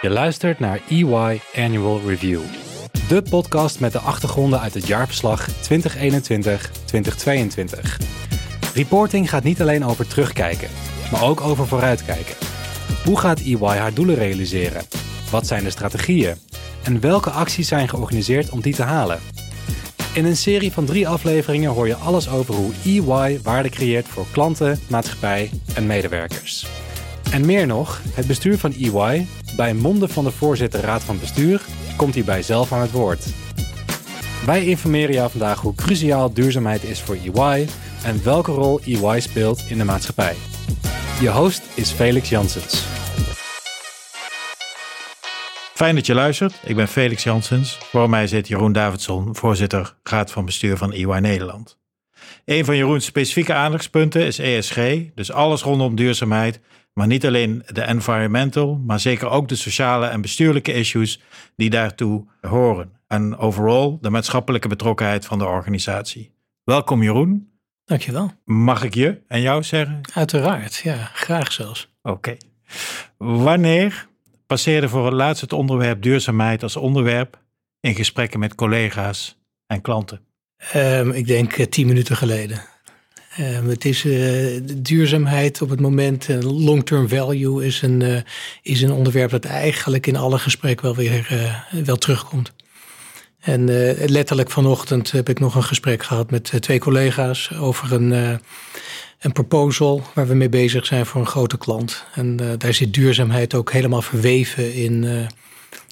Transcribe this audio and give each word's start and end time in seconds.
Je 0.00 0.10
luistert 0.10 0.58
naar 0.58 0.80
EY 0.88 1.40
Annual 1.56 2.00
Review. 2.06 2.40
De 3.08 3.22
podcast 3.22 3.80
met 3.80 3.92
de 3.92 3.98
achtergronden 3.98 4.60
uit 4.60 4.74
het 4.74 4.86
jaarverslag 4.86 5.48
2021-2022. 5.48 5.52
Reporting 8.74 9.30
gaat 9.30 9.42
niet 9.42 9.60
alleen 9.60 9.84
over 9.84 10.06
terugkijken, 10.06 10.68
maar 11.10 11.22
ook 11.22 11.40
over 11.40 11.66
vooruitkijken. 11.66 12.34
Hoe 13.04 13.18
gaat 13.18 13.40
EY 13.40 13.56
haar 13.56 13.94
doelen 13.94 14.14
realiseren? 14.14 14.82
Wat 15.30 15.46
zijn 15.46 15.64
de 15.64 15.70
strategieën? 15.70 16.36
En 16.82 17.00
welke 17.00 17.30
acties 17.30 17.68
zijn 17.68 17.88
georganiseerd 17.88 18.50
om 18.50 18.60
die 18.60 18.74
te 18.74 18.82
halen? 18.82 19.20
In 20.14 20.24
een 20.24 20.36
serie 20.36 20.72
van 20.72 20.84
drie 20.84 21.08
afleveringen 21.08 21.70
hoor 21.70 21.86
je 21.86 21.94
alles 21.94 22.28
over 22.28 22.54
hoe 22.54 22.72
EY 22.84 23.40
waarde 23.42 23.68
creëert 23.68 24.08
voor 24.08 24.26
klanten, 24.30 24.80
maatschappij 24.88 25.50
en 25.74 25.86
medewerkers. 25.86 26.66
En 27.30 27.46
meer 27.46 27.66
nog, 27.66 28.00
het 28.14 28.26
bestuur 28.26 28.58
van 28.58 28.72
EY, 28.72 29.26
bij 29.56 29.74
monden 29.74 30.08
van 30.08 30.24
de 30.24 30.30
voorzitter 30.30 30.80
Raad 30.80 31.02
van 31.02 31.18
Bestuur, 31.20 31.62
komt 31.96 32.14
hierbij 32.14 32.42
zelf 32.42 32.72
aan 32.72 32.80
het 32.80 32.90
woord. 32.90 33.26
Wij 34.46 34.64
informeren 34.64 35.14
jou 35.14 35.30
vandaag 35.30 35.60
hoe 35.60 35.74
cruciaal 35.74 36.32
duurzaamheid 36.32 36.84
is 36.84 37.00
voor 37.00 37.16
EY 37.34 37.68
en 38.04 38.24
welke 38.24 38.52
rol 38.52 38.80
EY 38.80 39.20
speelt 39.20 39.64
in 39.68 39.78
de 39.78 39.84
maatschappij. 39.84 40.34
Je 41.20 41.30
host 41.30 41.62
is 41.74 41.90
Felix 41.90 42.28
Janssens. 42.28 42.84
Fijn 45.74 45.94
dat 45.94 46.06
je 46.06 46.14
luistert. 46.14 46.54
Ik 46.64 46.76
ben 46.76 46.88
Felix 46.88 47.22
Janssens. 47.22 47.78
Voor 47.78 48.10
mij 48.10 48.26
zit 48.26 48.48
Jeroen 48.48 48.72
Davidson, 48.72 49.36
voorzitter 49.36 49.94
Raad 50.02 50.30
van 50.32 50.44
Bestuur 50.44 50.76
van 50.76 50.92
EY 50.92 51.18
Nederland. 51.18 51.78
Een 52.44 52.64
van 52.64 52.76
Jeroens 52.76 53.04
specifieke 53.04 53.52
aandachtspunten 53.52 54.26
is 54.26 54.38
ESG, 54.38 54.78
dus 55.14 55.32
alles 55.32 55.62
rondom 55.62 55.94
duurzaamheid, 55.94 56.60
maar 56.92 57.06
niet 57.06 57.26
alleen 57.26 57.62
de 57.66 57.82
environmental, 57.82 58.76
maar 58.86 59.00
zeker 59.00 59.28
ook 59.28 59.48
de 59.48 59.56
sociale 59.56 60.06
en 60.06 60.20
bestuurlijke 60.20 60.72
issues 60.72 61.20
die 61.56 61.70
daartoe 61.70 62.26
horen. 62.40 62.92
En 63.06 63.36
overal 63.36 63.98
de 64.00 64.10
maatschappelijke 64.10 64.68
betrokkenheid 64.68 65.26
van 65.26 65.38
de 65.38 65.46
organisatie. 65.46 66.34
Welkom 66.64 67.02
Jeroen. 67.02 67.50
Dankjewel. 67.84 68.32
Mag 68.44 68.82
ik 68.82 68.94
je 68.94 69.20
en 69.28 69.40
jou 69.40 69.62
zeggen? 69.62 70.00
Uiteraard, 70.14 70.76
ja, 70.76 70.96
graag 70.96 71.52
zelfs. 71.52 71.90
Oké. 72.02 72.36
Wanneer 73.16 74.08
passeerde 74.46 74.88
voor 74.88 75.04
het 75.04 75.14
laatst 75.14 75.40
het 75.40 75.52
onderwerp 75.52 76.02
duurzaamheid 76.02 76.62
als 76.62 76.76
onderwerp 76.76 77.42
in 77.80 77.94
gesprekken 77.94 78.40
met 78.40 78.54
collega's 78.54 79.38
en 79.66 79.80
klanten? 79.80 80.20
Um, 80.74 81.10
ik 81.10 81.26
denk 81.26 81.56
uh, 81.56 81.66
tien 81.66 81.86
minuten 81.86 82.16
geleden. 82.16 82.62
Um, 83.38 83.68
het 83.68 83.84
is 83.84 84.04
uh, 84.04 84.60
duurzaamheid 84.74 85.62
op 85.62 85.70
het 85.70 85.80
moment, 85.80 86.28
uh, 86.28 86.38
long-term 86.40 87.08
value 87.08 87.66
is 87.66 87.82
een, 87.82 88.24
is 88.62 88.82
een 88.82 88.92
onderwerp 88.92 89.30
dat 89.30 89.44
eigenlijk 89.44 90.06
in 90.06 90.16
alle 90.16 90.38
gesprekken 90.38 90.86
wel 90.86 90.94
weer 90.94 91.64
wel 91.84 91.96
terugkomt. 91.96 92.52
En 93.40 93.64
letterlijk 94.10 94.50
vanochtend 94.50 95.10
heb 95.10 95.28
ik 95.28 95.38
nog 95.38 95.54
een 95.54 95.62
gesprek 95.62 96.02
gehad 96.02 96.30
met 96.30 96.52
twee 96.60 96.78
collega's 96.78 97.52
over 97.54 97.92
een, 97.92 98.10
een 99.20 99.32
proposal 99.32 100.02
waar 100.14 100.26
we 100.26 100.34
mee 100.34 100.48
bezig 100.48 100.86
zijn 100.86 101.06
voor 101.06 101.20
een 101.20 101.26
grote 101.26 101.58
klant. 101.58 102.04
En 102.14 102.36
daar 102.58 102.74
zit 102.74 102.94
duurzaamheid 102.94 103.54
ook 103.54 103.72
helemaal 103.72 104.02
verweven 104.02 104.74
in, 104.74 105.28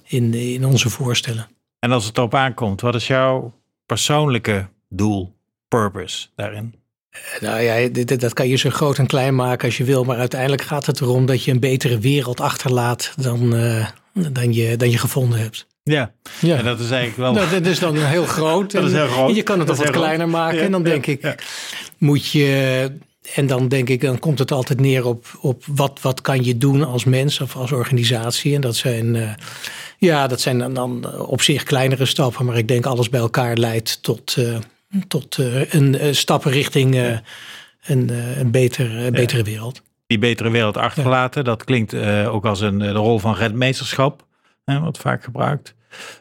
in, 0.05 0.33
in 0.33 0.65
onze 0.65 0.89
voorstellen. 0.89 1.47
En 1.79 1.91
als 1.91 2.05
het 2.05 2.17
erop 2.17 2.35
aankomt, 2.35 2.81
wat 2.81 2.95
is 2.95 3.07
jouw 3.07 3.53
persoonlijke 3.85 4.67
doel, 4.89 5.35
purpose 5.67 6.27
daarin? 6.35 6.78
Nou 7.39 7.61
ja, 7.61 7.89
dit, 7.91 8.19
dat 8.19 8.33
kan 8.33 8.47
je 8.47 8.55
zo 8.55 8.69
groot 8.69 8.97
en 8.97 9.07
klein 9.07 9.35
maken 9.35 9.65
als 9.65 9.77
je 9.77 9.83
wil. 9.83 10.03
Maar 10.03 10.17
uiteindelijk 10.17 10.61
gaat 10.61 10.85
het 10.85 11.01
erom 11.01 11.25
dat 11.25 11.43
je 11.43 11.51
een 11.51 11.59
betere 11.59 11.99
wereld 11.99 12.39
achterlaat 12.39 13.13
dan, 13.15 13.55
uh, 13.55 13.87
dan, 14.13 14.53
je, 14.53 14.77
dan 14.77 14.89
je 14.89 14.97
gevonden 14.97 15.39
hebt. 15.39 15.67
Ja, 15.83 16.11
ja. 16.41 16.57
En 16.57 16.65
dat 16.65 16.79
is 16.79 16.91
eigenlijk 16.91 17.17
wel. 17.17 17.33
Nou, 17.33 17.49
dat 17.49 17.65
is 17.65 17.79
dan 17.79 17.97
heel 17.97 18.25
groot. 18.37 18.71
dat 18.71 18.83
is 18.83 18.91
heel 18.91 19.07
groot. 19.07 19.35
je 19.35 19.43
kan 19.43 19.59
het 19.59 19.67
nog 19.67 19.77
wat 19.77 19.89
kleiner 19.89 20.27
groot. 20.27 20.41
maken. 20.41 20.57
Ja, 20.57 20.63
en 20.63 20.71
dan 20.71 20.83
denk 20.83 21.05
ja, 21.05 21.11
ik, 21.11 21.43
moet 21.97 22.27
je. 22.27 22.91
En 23.33 23.47
dan 23.47 23.67
denk 23.67 23.89
ik, 23.89 24.01
dan 24.01 24.19
komt 24.19 24.39
het 24.39 24.51
altijd 24.51 24.79
neer 24.79 25.05
op, 25.05 25.25
op 25.41 25.63
wat, 25.67 25.99
wat 26.01 26.21
kan 26.21 26.43
je 26.43 26.57
doen 26.57 26.83
als 26.83 27.03
mens 27.03 27.41
of 27.41 27.55
als 27.55 27.71
organisatie. 27.71 28.55
En 28.55 28.61
dat 28.61 28.75
zijn. 28.75 29.15
Uh, 29.15 29.31
ja, 29.97 30.27
dat 30.27 30.41
zijn 30.41 30.73
dan 30.73 31.19
op 31.19 31.41
zich 31.41 31.63
kleinere 31.63 32.05
stappen, 32.05 32.45
maar 32.45 32.57
ik 32.57 32.67
denk 32.67 32.85
alles 32.85 33.09
bij 33.09 33.19
elkaar 33.19 33.57
leidt 33.57 34.03
tot, 34.03 34.35
uh, 34.39 34.57
tot 35.07 35.37
uh, 35.37 35.73
een 35.73 35.93
uh, 35.93 36.13
stappen 36.13 36.51
richting 36.51 36.95
een, 37.81 38.09
een 38.39 38.51
beter, 38.51 39.11
betere 39.11 39.43
wereld. 39.43 39.81
Die 40.07 40.19
betere 40.19 40.49
wereld 40.49 40.77
achterlaten, 40.77 41.43
dat 41.43 41.63
klinkt 41.63 41.93
ook 42.25 42.45
als 42.45 42.61
een 42.61 42.79
de 42.79 42.91
rol 42.91 43.19
van 43.19 43.35
redmeesterschap, 43.35 44.25
hè, 44.65 44.79
wat 44.79 44.97
vaak 44.97 45.23
gebruikt. 45.23 45.75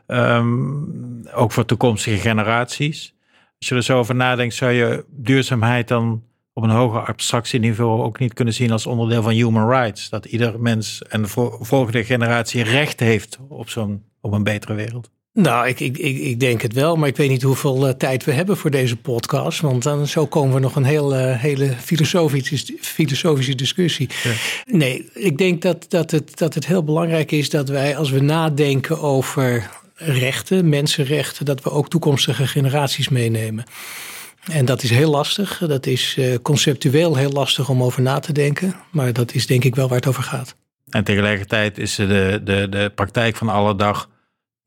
Um, 0.07 1.27
ook 1.35 1.53
voor 1.53 1.65
toekomstige 1.65 2.17
generaties. 2.17 3.15
Als 3.59 3.69
je 3.69 3.75
er 3.75 3.83
zo 3.83 3.99
over 3.99 4.15
nadenkt, 4.15 4.55
zou 4.55 4.73
je 4.73 5.05
duurzaamheid 5.09 5.89
dan 5.89 6.23
op 6.53 6.63
een 6.63 6.71
hoger 6.71 7.07
abstractieniveau 7.07 8.03
ook 8.03 8.19
niet 8.19 8.35
kunnen 8.35 8.55
zien 8.55 8.71
als 8.71 8.87
onderdeel 8.87 9.23
van 9.23 9.33
human 9.33 9.71
rights. 9.71 10.09
Dat 10.09 10.25
ieder 10.25 10.61
mens 10.61 11.03
en 11.03 11.23
de 11.23 11.29
volgende 11.61 12.05
generatie 12.05 12.63
recht 12.63 13.01
heeft 13.01 13.39
op, 13.49 13.69
zo'n, 13.69 14.05
op 14.21 14.33
een 14.33 14.43
betere 14.43 14.75
wereld. 14.75 15.11
Nou, 15.43 15.69
ik, 15.69 15.81
ik, 15.81 15.99
ik, 15.99 16.41
denk 16.41 16.63
het 16.63 16.73
wel, 16.73 16.97
maar 16.97 17.09
ik 17.09 17.17
weet 17.17 17.29
niet 17.29 17.43
hoeveel 17.43 17.89
uh, 17.89 17.93
tijd 17.93 18.25
we 18.25 18.33
hebben 18.33 18.57
voor 18.57 18.71
deze 18.71 18.97
podcast. 18.97 19.61
Want 19.61 19.83
dan 19.83 20.07
zo 20.07 20.27
komen 20.27 20.55
we 20.55 20.61
nog 20.61 20.77
een 20.77 20.85
heel, 20.85 21.15
uh, 21.15 21.37
hele 21.37 21.73
filosofische, 21.81 22.75
filosofische 22.81 23.55
discussie. 23.55 24.09
Ja. 24.23 24.31
Nee, 24.65 25.11
ik 25.15 25.39
denk 25.39 25.63
dat, 25.63 25.87
dat, 25.89 26.11
het, 26.11 26.39
dat 26.39 26.55
het 26.55 26.67
heel 26.67 26.85
belangrijk 26.85 27.33
is 27.33 27.51
dat 27.51 27.69
wij, 27.69 27.97
als 27.97 28.11
we 28.11 28.21
nadenken 28.21 29.01
over 29.01 29.71
rechten, 29.95 30.69
mensenrechten, 30.69 31.45
dat 31.45 31.63
we 31.63 31.71
ook 31.71 31.89
toekomstige 31.89 32.47
generaties 32.47 33.09
meenemen. 33.09 33.65
En 34.53 34.65
dat 34.65 34.83
is 34.83 34.91
heel 34.91 35.11
lastig. 35.11 35.63
Dat 35.67 35.87
is 35.87 36.17
uh, 36.19 36.35
conceptueel 36.43 37.17
heel 37.17 37.33
lastig 37.33 37.69
om 37.69 37.83
over 37.83 38.03
na 38.03 38.19
te 38.19 38.33
denken. 38.33 38.75
Maar 38.91 39.13
dat 39.13 39.35
is 39.35 39.47
denk 39.47 39.65
ik 39.65 39.75
wel 39.75 39.89
waar 39.89 39.99
het 39.99 40.07
over 40.07 40.23
gaat. 40.23 40.55
En 40.91 41.05
tegelijkertijd 41.05 41.79
is 41.79 41.95
de, 41.95 42.41
de, 42.45 42.67
de 42.71 42.93
praktijk 42.95 43.37
van 43.37 43.49
alle 43.49 43.77
dag 43.77 44.09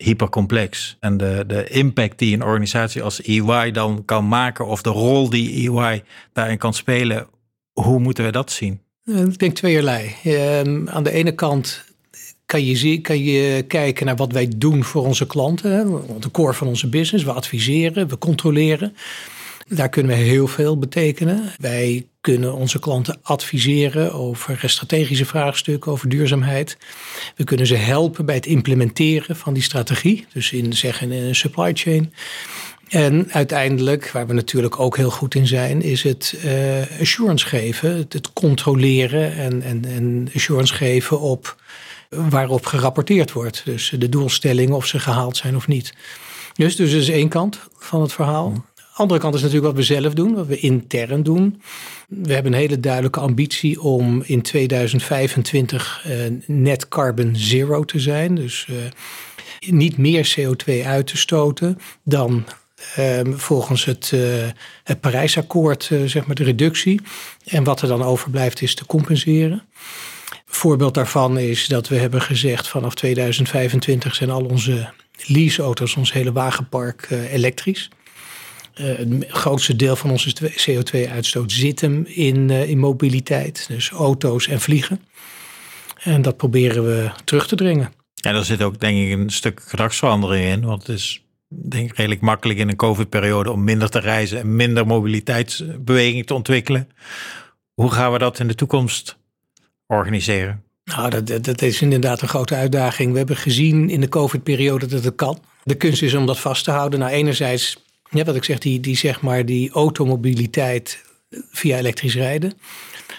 hypercomplex. 0.03 0.97
En 0.99 1.17
de, 1.17 1.43
de 1.47 1.67
impact 1.67 2.19
die 2.19 2.33
een 2.33 2.43
organisatie 2.43 3.03
als 3.03 3.21
EY 3.21 3.71
dan 3.71 4.05
kan 4.05 4.27
maken, 4.27 4.67
of 4.67 4.81
de 4.81 4.89
rol 4.89 5.29
die 5.29 5.69
EY 5.69 6.03
daarin 6.33 6.57
kan 6.57 6.73
spelen, 6.73 7.27
hoe 7.71 7.99
moeten 7.99 8.23
we 8.23 8.31
dat 8.31 8.51
zien? 8.51 8.81
Ik 9.05 9.39
denk 9.39 9.55
tweeërlei. 9.55 10.15
Uh, 10.23 10.59
aan 10.85 11.03
de 11.03 11.11
ene 11.11 11.31
kant 11.31 11.83
kan 12.45 12.65
je, 12.65 13.01
kan 13.01 13.23
je 13.23 13.63
kijken 13.67 14.05
naar 14.05 14.15
wat 14.15 14.31
wij 14.31 14.51
doen 14.57 14.83
voor 14.83 15.05
onze 15.05 15.27
klanten. 15.27 16.01
De 16.19 16.31
core 16.31 16.53
van 16.53 16.67
onze 16.67 16.89
business. 16.89 17.23
We 17.23 17.31
adviseren, 17.31 18.07
we 18.07 18.17
controleren. 18.17 18.95
Daar 19.67 19.89
kunnen 19.89 20.17
we 20.17 20.23
heel 20.23 20.47
veel 20.47 20.77
betekenen. 20.77 21.43
Wij 21.57 22.07
kunnen 22.21 22.53
onze 22.53 22.79
klanten 22.79 23.17
adviseren 23.21 24.13
over 24.13 24.59
strategische 24.65 25.25
vraagstukken, 25.25 25.91
over 25.91 26.09
duurzaamheid. 26.09 26.77
We 27.35 27.43
kunnen 27.43 27.67
ze 27.67 27.75
helpen 27.75 28.25
bij 28.25 28.35
het 28.35 28.45
implementeren 28.45 29.35
van 29.35 29.53
die 29.53 29.63
strategie, 29.63 30.25
dus 30.33 30.51
in 30.51 30.73
zeggen 30.73 31.11
in 31.11 31.23
een 31.23 31.35
supply 31.35 31.71
chain. 31.73 32.13
En 32.87 33.27
uiteindelijk, 33.31 34.11
waar 34.11 34.27
we 34.27 34.33
natuurlijk 34.33 34.79
ook 34.79 34.97
heel 34.97 35.11
goed 35.11 35.35
in 35.35 35.47
zijn, 35.47 35.81
is 35.81 36.03
het 36.03 36.35
uh, 36.45 36.99
assurance 36.99 37.47
geven, 37.47 37.97
het, 37.97 38.13
het 38.13 38.33
controleren 38.33 39.35
en, 39.35 39.61
en, 39.61 39.85
en 39.85 40.29
assurance 40.35 40.73
geven 40.73 41.19
op 41.19 41.55
waarop 42.09 42.65
gerapporteerd 42.65 43.31
wordt. 43.31 43.61
Dus 43.65 43.93
de 43.97 44.09
doelstellingen, 44.09 44.75
of 44.75 44.85
ze 44.85 44.99
gehaald 44.99 45.37
zijn 45.37 45.55
of 45.55 45.67
niet. 45.67 45.93
Dus, 46.53 46.75
dus 46.75 46.91
dat 46.91 47.01
is 47.01 47.09
één 47.09 47.29
kant 47.29 47.59
van 47.77 48.01
het 48.01 48.13
verhaal 48.13 48.65
andere 48.93 49.19
kant 49.19 49.35
is 49.35 49.41
natuurlijk 49.41 49.67
wat 49.67 49.87
we 49.87 49.93
zelf 49.93 50.13
doen, 50.13 50.33
wat 50.33 50.47
we 50.47 50.59
intern 50.59 51.23
doen. 51.23 51.61
We 52.07 52.33
hebben 52.33 52.53
een 52.53 52.59
hele 52.59 52.79
duidelijke 52.79 53.19
ambitie 53.19 53.81
om 53.81 54.21
in 54.25 54.41
2025 54.41 56.05
uh, 56.07 56.13
net 56.45 56.87
carbon 56.87 57.35
zero 57.35 57.83
te 57.83 57.99
zijn. 57.99 58.35
Dus 58.35 58.67
uh, 58.69 58.77
niet 59.71 59.97
meer 59.97 60.35
CO2 60.39 60.85
uit 60.85 61.07
te 61.07 61.17
stoten 61.17 61.77
dan 62.03 62.45
uh, 62.99 63.19
volgens 63.33 63.85
het, 63.85 64.11
uh, 64.13 64.21
het 64.83 64.99
Parijsakkoord, 64.99 65.91
zeg 66.05 66.25
maar 66.25 66.35
de 66.35 66.43
reductie. 66.43 67.01
En 67.45 67.63
wat 67.63 67.81
er 67.81 67.87
dan 67.87 68.03
overblijft 68.03 68.61
is 68.61 68.75
te 68.75 68.85
compenseren. 68.85 69.63
Voorbeeld 70.45 70.93
daarvan 70.93 71.37
is 71.37 71.67
dat 71.67 71.87
we 71.87 71.95
hebben 71.95 72.21
gezegd 72.21 72.67
vanaf 72.67 72.95
2025 72.95 74.15
zijn 74.15 74.29
al 74.29 74.45
onze 74.45 74.89
leaseauto's, 75.25 75.95
ons 75.95 76.13
hele 76.13 76.31
wagenpark 76.31 77.09
elektrisch. 77.09 77.89
Uh, 78.75 78.97
het 78.97 79.25
grootste 79.27 79.75
deel 79.75 79.95
van 79.95 80.11
onze 80.11 80.53
CO2-uitstoot 80.69 81.51
zit 81.51 81.81
hem 81.81 82.03
in, 82.05 82.49
uh, 82.49 82.69
in 82.69 82.77
mobiliteit, 82.77 83.65
dus 83.67 83.89
auto's 83.89 84.47
en 84.47 84.61
vliegen. 84.61 85.01
En 86.03 86.21
dat 86.21 86.37
proberen 86.37 86.85
we 86.85 87.11
terug 87.23 87.47
te 87.47 87.55
dringen. 87.55 87.93
Ja, 88.13 88.31
daar 88.31 88.45
zit 88.45 88.61
ook 88.61 88.79
denk 88.79 88.97
ik 88.97 89.19
een 89.19 89.29
stuk 89.29 89.61
gedragsverandering 89.65 90.45
in. 90.45 90.65
Want 90.65 90.87
het 90.87 90.97
is 90.97 91.23
denk 91.47 91.89
ik 91.89 91.97
redelijk 91.97 92.21
makkelijk 92.21 92.59
in 92.59 92.69
een 92.69 92.75
COVID-periode 92.75 93.51
om 93.51 93.63
minder 93.63 93.89
te 93.89 93.99
reizen 93.99 94.39
en 94.39 94.55
minder 94.55 94.87
mobiliteitsbeweging 94.87 96.25
te 96.25 96.33
ontwikkelen. 96.33 96.89
Hoe 97.73 97.91
gaan 97.91 98.11
we 98.11 98.17
dat 98.17 98.39
in 98.39 98.47
de 98.47 98.55
toekomst 98.55 99.17
organiseren? 99.87 100.63
Nou, 100.83 101.09
dat, 101.09 101.43
dat 101.43 101.61
is 101.61 101.81
inderdaad 101.81 102.21
een 102.21 102.27
grote 102.27 102.55
uitdaging. 102.55 103.11
We 103.11 103.17
hebben 103.17 103.37
gezien 103.37 103.89
in 103.89 104.01
de 104.01 104.09
COVID-periode 104.09 104.85
dat 104.85 105.03
het 105.03 105.15
kan. 105.15 105.39
De 105.63 105.75
kunst 105.75 106.01
is 106.01 106.13
om 106.13 106.25
dat 106.25 106.39
vast 106.39 106.63
te 106.63 106.71
houden. 106.71 106.99
Nou, 106.99 107.11
enerzijds, 107.11 107.83
ja, 108.11 108.23
wat 108.23 108.35
ik 108.35 108.43
zeg, 108.43 108.57
die, 108.57 108.79
die, 108.79 108.97
zeg 108.97 109.21
maar, 109.21 109.45
die 109.45 109.71
automobiliteit 109.71 111.03
via 111.51 111.77
elektrisch 111.77 112.15
rijden. 112.15 112.53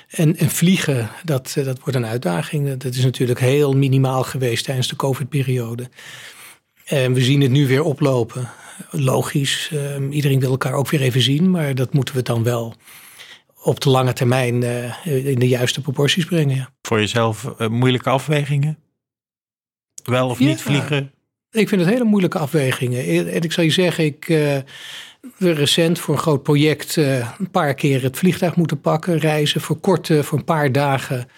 En, 0.08 0.36
en 0.36 0.50
vliegen, 0.50 1.10
dat, 1.24 1.52
dat 1.54 1.78
wordt 1.78 1.94
een 1.94 2.06
uitdaging. 2.06 2.76
Dat 2.76 2.94
is 2.94 3.04
natuurlijk 3.04 3.40
heel 3.40 3.72
minimaal 3.72 4.22
geweest 4.22 4.64
tijdens 4.64 4.88
de 4.88 4.96
COVID-periode. 4.96 5.88
En 6.84 7.12
we 7.12 7.20
zien 7.20 7.40
het 7.40 7.50
nu 7.50 7.66
weer 7.66 7.82
oplopen. 7.82 8.50
Logisch, 8.90 9.70
ehm, 9.72 10.10
iedereen 10.10 10.40
wil 10.40 10.50
elkaar 10.50 10.72
ook 10.72 10.90
weer 10.90 11.00
even 11.00 11.22
zien, 11.22 11.50
maar 11.50 11.74
dat 11.74 11.92
moeten 11.92 12.14
we 12.14 12.22
dan 12.22 12.42
wel 12.42 12.74
op 13.62 13.80
de 13.80 13.90
lange 13.90 14.12
termijn 14.12 14.62
uh, 14.62 15.06
in 15.26 15.38
de 15.38 15.48
juiste 15.48 15.80
proporties 15.80 16.24
brengen. 16.24 16.56
Ja. 16.56 16.70
Voor 16.82 16.98
jezelf 16.98 17.44
uh, 17.58 17.68
moeilijke 17.68 18.10
afwegingen? 18.10 18.78
Wel 20.04 20.28
of 20.28 20.38
niet 20.38 20.60
vliegen? 20.60 21.12
Ik 21.52 21.68
vind 21.68 21.80
het 21.80 21.90
hele 21.90 22.04
moeilijke 22.04 22.38
afwegingen. 22.38 23.28
En 23.32 23.42
ik 23.42 23.52
zal 23.52 23.64
je 23.64 23.70
zeggen, 23.70 24.04
ik 24.04 24.28
uh, 24.28 24.56
recent 25.38 25.98
voor 25.98 26.14
een 26.14 26.20
groot 26.20 26.42
project 26.42 26.96
een 26.96 27.50
paar 27.50 27.74
keer 27.74 28.02
het 28.02 28.16
vliegtuig 28.16 28.56
moeten 28.56 28.80
pakken, 28.80 29.18
reizen 29.18 29.60
voor 29.60 29.76
korte, 29.76 30.24
voor 30.24 30.38
een 30.38 30.44
paar 30.44 30.72
dagen 30.72 31.28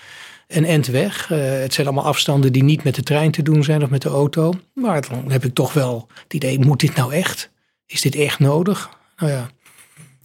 een 0.49 0.65
end 0.65 0.87
weg. 0.87 1.29
het 1.29 1.75
zijn 1.75 1.87
allemaal 1.87 2.05
afstanden 2.05 2.53
die 2.53 2.63
niet 2.63 2.85
met 2.85 2.95
de 2.95 3.03
trein 3.03 3.31
te 3.31 3.43
doen 3.43 3.65
zijn 3.65 3.83
of 3.83 3.91
met 3.91 4.03
de 4.03 4.09
auto. 4.09 4.53
Maar 4.75 5.09
dan 5.09 5.31
heb 5.31 5.45
ik 5.45 5.55
toch 5.55 5.73
wel 5.73 6.09
het 6.23 6.35
idee, 6.35 6.59
moet 6.59 6.81
dit 6.81 6.95
nou 6.95 7.15
echt? 7.15 7.51
Is 7.87 8.01
dit 8.01 8.15
echt 8.15 8.39
nodig? 8.39 8.91
Nou 9.17 9.33
ja, 9.33 9.51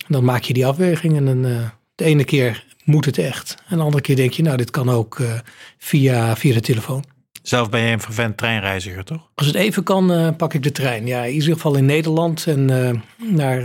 dan 0.08 0.24
maak 0.24 0.44
je 0.44 0.54
die 0.54 0.66
afwegingen 0.66 1.28
en 1.28 1.72
de 1.96 2.04
ene 2.04 2.24
keer 2.24 2.66
moet 2.84 3.06
het 3.06 3.18
echt. 3.18 3.56
En 3.68 3.78
de 3.78 3.84
andere 3.84 4.04
keer 4.04 4.16
denk 4.16 4.34
je, 4.34 4.44
nou, 4.44 4.58
dit 4.58 4.72
kan 4.72 4.90
ook 4.90 5.22
via, 5.78 6.36
via 6.36 6.54
de 6.54 6.62
telefoon. 6.62 7.04
Zelf 7.50 7.70
ben 7.70 7.82
je 7.82 7.92
een 7.92 8.02
vervent 8.02 8.38
treinreiziger, 8.38 9.04
toch? 9.04 9.30
Als 9.36 9.48
het 9.48 9.56
even 9.56 9.84
kan, 9.84 10.12
uh, 10.12 10.30
pak 10.38 10.54
ik 10.54 10.64
de 10.64 10.72
trein. 10.72 11.06
Ja, 11.06 11.24
in 11.24 11.34
ieder 11.34 11.54
geval 11.54 11.76
in 11.76 11.86
Nederland 11.86 12.48
en 12.48 12.72
uh, 12.72 12.90
naar 13.36 13.62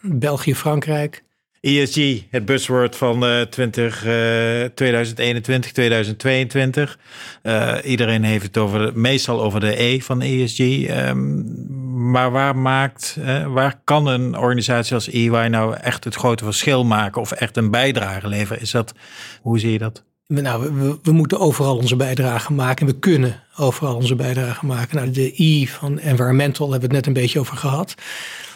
België, 0.00 0.54
Frankrijk. 0.54 1.22
ESG, 1.60 2.22
het 2.30 2.44
buzzword 2.44 2.96
van 2.96 3.24
uh, 3.24 3.40
20, 3.40 4.06
uh, 4.06 4.64
2021, 4.74 5.72
2022. 5.72 6.98
Uh, 7.42 7.76
iedereen 7.84 8.22
heeft 8.22 8.44
het 8.44 8.58
over, 8.58 8.98
meestal 8.98 9.42
over 9.42 9.60
de 9.60 9.82
E 9.82 10.00
van 10.00 10.22
ESG. 10.22 10.58
Um, 10.58 11.68
maar 12.10 12.30
waar 12.30 12.56
maakt, 12.56 13.16
uh, 13.18 13.46
waar 13.46 13.80
kan 13.84 14.06
een 14.06 14.36
organisatie 14.36 14.94
als 14.94 15.08
EY 15.08 15.46
nou 15.48 15.76
echt 15.76 16.04
het 16.04 16.14
grote 16.14 16.44
verschil 16.44 16.84
maken 16.84 17.20
of 17.20 17.32
echt 17.32 17.56
een 17.56 17.70
bijdrage 17.70 18.28
leveren? 18.28 18.62
Is 18.62 18.70
dat, 18.70 18.92
hoe 19.40 19.58
zie 19.58 19.72
je 19.72 19.78
dat? 19.78 20.04
Nou, 20.30 20.72
we, 21.02 21.12
moeten 21.12 21.38
overal 21.38 21.76
onze 21.76 21.96
bijdrage 21.96 22.52
maken. 22.52 22.86
We 22.86 22.98
kunnen 22.98 23.42
overal 23.56 23.94
onze 23.94 24.14
bijdrage 24.14 24.66
maken. 24.66 24.96
Nou, 24.96 25.10
de 25.10 25.32
E 25.36 25.66
van 25.66 25.98
environmental 25.98 26.70
hebben 26.70 26.88
we 26.88 26.96
het 26.96 27.06
net 27.06 27.16
een 27.16 27.22
beetje 27.22 27.38
over 27.38 27.56
gehad. 27.56 27.94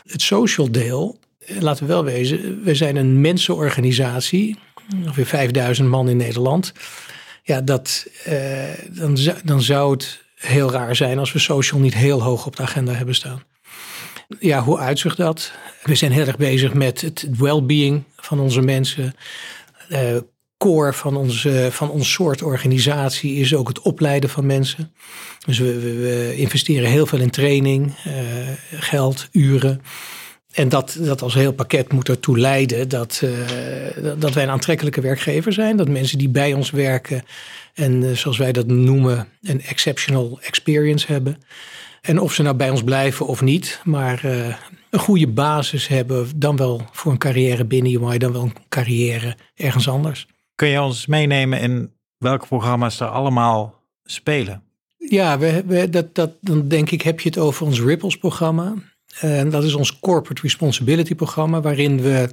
Het 0.06 0.23
social 0.23 0.71
deel, 0.71 1.19
laten 1.59 1.87
we 1.87 1.93
wel 1.93 2.05
wezen, 2.05 2.62
we 2.62 2.75
zijn 2.75 2.97
een 2.97 3.21
mensenorganisatie, 3.21 4.59
ongeveer 5.03 5.26
5000 5.26 5.88
man 5.88 6.09
in 6.09 6.17
Nederland. 6.17 6.73
Ja, 7.43 7.61
dat, 7.61 8.06
uh, 8.29 8.62
dan, 8.91 9.19
dan 9.44 9.62
zou 9.62 9.93
het 9.93 10.23
heel 10.35 10.70
raar 10.70 10.97
zijn 10.97 11.19
als 11.19 11.32
we 11.32 11.38
social 11.38 11.81
niet 11.81 11.94
heel 11.94 12.23
hoog 12.23 12.47
op 12.47 12.56
de 12.56 12.62
agenda 12.62 12.93
hebben 12.93 13.15
staan. 13.15 13.43
Ja, 14.41 14.62
hoe 14.62 14.79
uitzicht 14.79 15.17
dat? 15.17 15.53
We 15.82 15.94
zijn 15.94 16.12
heel 16.12 16.27
erg 16.27 16.37
bezig 16.37 16.75
met 16.75 17.00
het 17.00 17.27
well-being 17.38 18.03
van 18.17 18.41
onze 18.41 18.61
mensen. 18.61 19.15
Uh, 19.88 20.17
core 20.65 20.93
van, 20.93 21.17
onze, 21.17 21.69
van 21.71 21.91
ons 21.91 22.13
soort 22.13 22.43
organisatie 22.43 23.35
is 23.35 23.55
ook 23.55 23.69
het 23.69 23.81
opleiden 23.81 24.31
van 24.31 24.47
mensen. 24.47 24.93
Dus 25.47 25.59
we, 25.59 25.79
we, 25.81 26.35
investeren 26.37 26.91
heel 26.91 27.07
veel 27.07 27.21
in 27.21 27.31
training, 27.31 27.93
uh, 28.07 28.13
geld, 28.81 29.29
uren. 29.33 29.81
En 30.53 30.69
dat, 30.69 30.97
dat 31.01 31.23
als 31.23 31.35
heel 31.35 31.53
pakket 31.53 31.93
moet 31.93 32.09
ertoe 32.09 32.39
leiden 32.39 32.89
dat, 32.89 33.21
uh, 33.25 33.31
dat 34.19 34.33
wij 34.33 34.43
een 34.43 34.51
aantrekkelijke 34.51 35.01
werkgever 35.01 35.53
zijn. 35.53 35.77
Dat 35.77 35.89
mensen 35.89 36.19
die 36.19 36.29
bij 36.29 36.53
ons 36.53 36.71
werken 36.71 37.23
en 37.75 38.17
zoals 38.17 38.39
wij 38.39 38.53
dat 38.53 38.67
noemen, 38.67 39.29
een 39.43 39.63
exceptional 39.63 40.39
experience 40.43 41.13
hebben. 41.13 41.43
En 42.01 42.21
of 42.21 42.35
ze 42.35 42.43
nou 42.43 42.57
bij 42.57 42.71
ons 42.71 42.83
blijven 42.83 43.27
of 43.27 43.41
niet, 43.41 43.81
maar 43.85 44.25
een 44.91 45.01
goede 45.01 45.29
basis 45.29 45.89
hebben, 45.89 46.29
dan 46.37 46.57
wel 46.57 46.83
voor 46.93 47.13
een 47.13 47.19
carrière 47.19 47.65
binnen 47.65 48.03
UI, 48.03 48.19
dan 48.19 48.33
wel 48.33 48.43
een 48.43 48.57
carrière 48.69 49.37
ergens 49.55 49.89
anders. 49.89 50.27
Kun 50.55 50.69
je 50.69 50.83
ons 50.83 51.06
meenemen 51.06 51.61
in 51.61 51.93
welke 52.19 52.47
programma's 52.47 53.01
er 53.01 53.09
allemaal 53.09 53.83
spelen? 54.05 54.62
Ja, 54.97 55.39
we, 55.39 55.62
we, 55.67 55.91
dat, 55.91 56.15
dat, 56.15 56.31
dan 56.41 56.69
denk 56.69 56.91
ik 56.91 57.03
heb 57.03 57.21
je 57.21 57.29
het 57.29 57.39
over 57.39 57.67
ons 57.67 57.81
Ripples 57.81 58.17
programma. 58.17 58.75
En 59.21 59.51
dat 59.51 59.65
is 59.65 59.75
ons 59.75 59.99
Corporate 60.01 60.43
Responsibility 60.43 61.15
programma, 61.15 61.61
waarin 61.61 62.01
we 62.01 62.29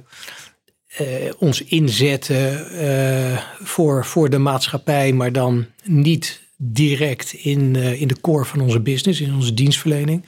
uh, 1.00 1.32
ons 1.38 1.62
inzetten 1.64 2.66
uh, 2.72 3.38
voor, 3.60 4.04
voor 4.04 4.30
de 4.30 4.38
maatschappij, 4.38 5.12
maar 5.12 5.32
dan 5.32 5.66
niet 5.84 6.40
direct 6.56 7.32
in, 7.32 7.74
uh, 7.74 8.00
in 8.00 8.08
de 8.08 8.20
core 8.20 8.44
van 8.44 8.60
onze 8.60 8.80
business, 8.80 9.20
in 9.20 9.34
onze 9.34 9.54
dienstverlening. 9.54 10.24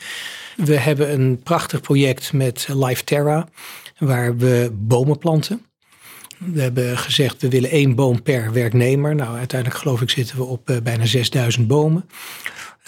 We 0.56 0.79
hebben 0.79 1.12
een 1.12 1.41
prachtig 1.43 1.81
project 1.81 2.32
met 2.32 2.69
Life 2.73 3.05
Terra, 3.05 3.49
waar 3.99 4.37
we 4.37 4.70
bomen 4.73 5.19
planten. 5.19 5.67
We 6.52 6.61
hebben 6.61 6.99
gezegd, 6.99 7.43
we 7.43 7.49
willen 7.49 7.70
één 7.70 7.94
boom 7.94 8.23
per 8.23 8.52
werknemer. 8.52 9.14
Nou, 9.14 9.37
uiteindelijk 9.37 9.81
geloof 9.81 10.00
ik 10.00 10.11
zitten 10.11 10.37
we 10.37 10.44
op 10.44 10.81
bijna 10.82 11.06
6000 11.06 11.67
bomen. 11.67 12.05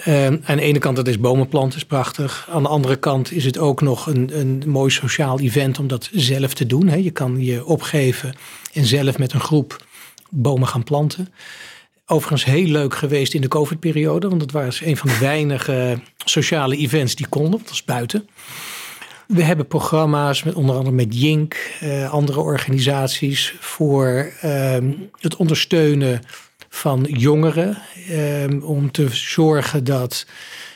Uh, 0.04 0.26
aan 0.26 0.56
de 0.56 0.60
ene 0.60 0.78
kant, 0.78 0.96
dat 0.96 1.08
is 1.08 1.20
bomenplanten, 1.20 1.78
is 1.78 1.84
prachtig. 1.84 2.48
Aan 2.50 2.62
de 2.62 2.68
andere 2.68 2.96
kant 2.96 3.32
is 3.32 3.44
het 3.44 3.58
ook 3.58 3.80
nog 3.80 4.06
een, 4.06 4.38
een 4.38 4.62
mooi 4.66 4.90
sociaal 4.90 5.40
event 5.40 5.78
om 5.78 5.86
dat 5.86 6.08
zelf 6.12 6.54
te 6.54 6.66
doen. 6.66 6.88
Hè. 6.88 6.96
Je 6.96 7.10
kan 7.10 7.44
je 7.44 7.64
opgeven 7.64 8.34
en 8.72 8.84
zelf 8.84 9.18
met 9.18 9.32
een 9.32 9.40
groep 9.40 9.86
bomen 10.30 10.68
gaan 10.68 10.84
planten. 10.84 11.28
Overigens 12.06 12.44
heel 12.44 12.66
leuk 12.66 12.94
geweest 12.94 13.34
in 13.34 13.40
de 13.40 13.48
COVID-periode, 13.48 14.28
want 14.28 14.40
het 14.40 14.52
was 14.52 14.80
een 14.80 14.96
van 14.96 15.08
de 15.08 15.18
weinige 15.18 16.00
sociale 16.24 16.76
events 16.76 17.14
die 17.14 17.28
konden, 17.28 17.60
dat 17.60 17.68
was 17.68 17.84
buiten. 17.84 18.28
We 19.26 19.42
hebben 19.42 19.66
programma's 19.66 20.42
met 20.42 20.54
onder 20.54 20.76
andere 20.76 20.94
met 20.94 21.20
Jink, 21.20 21.56
uh, 21.82 22.12
andere 22.12 22.40
organisaties 22.40 23.54
voor 23.60 24.32
uh, 24.44 24.76
het 25.20 25.36
ondersteunen 25.36 26.20
van 26.68 27.06
jongeren. 27.10 27.78
Um, 28.10 28.62
om 28.62 28.90
te 28.90 29.08
zorgen 29.10 29.84
dat 29.84 30.26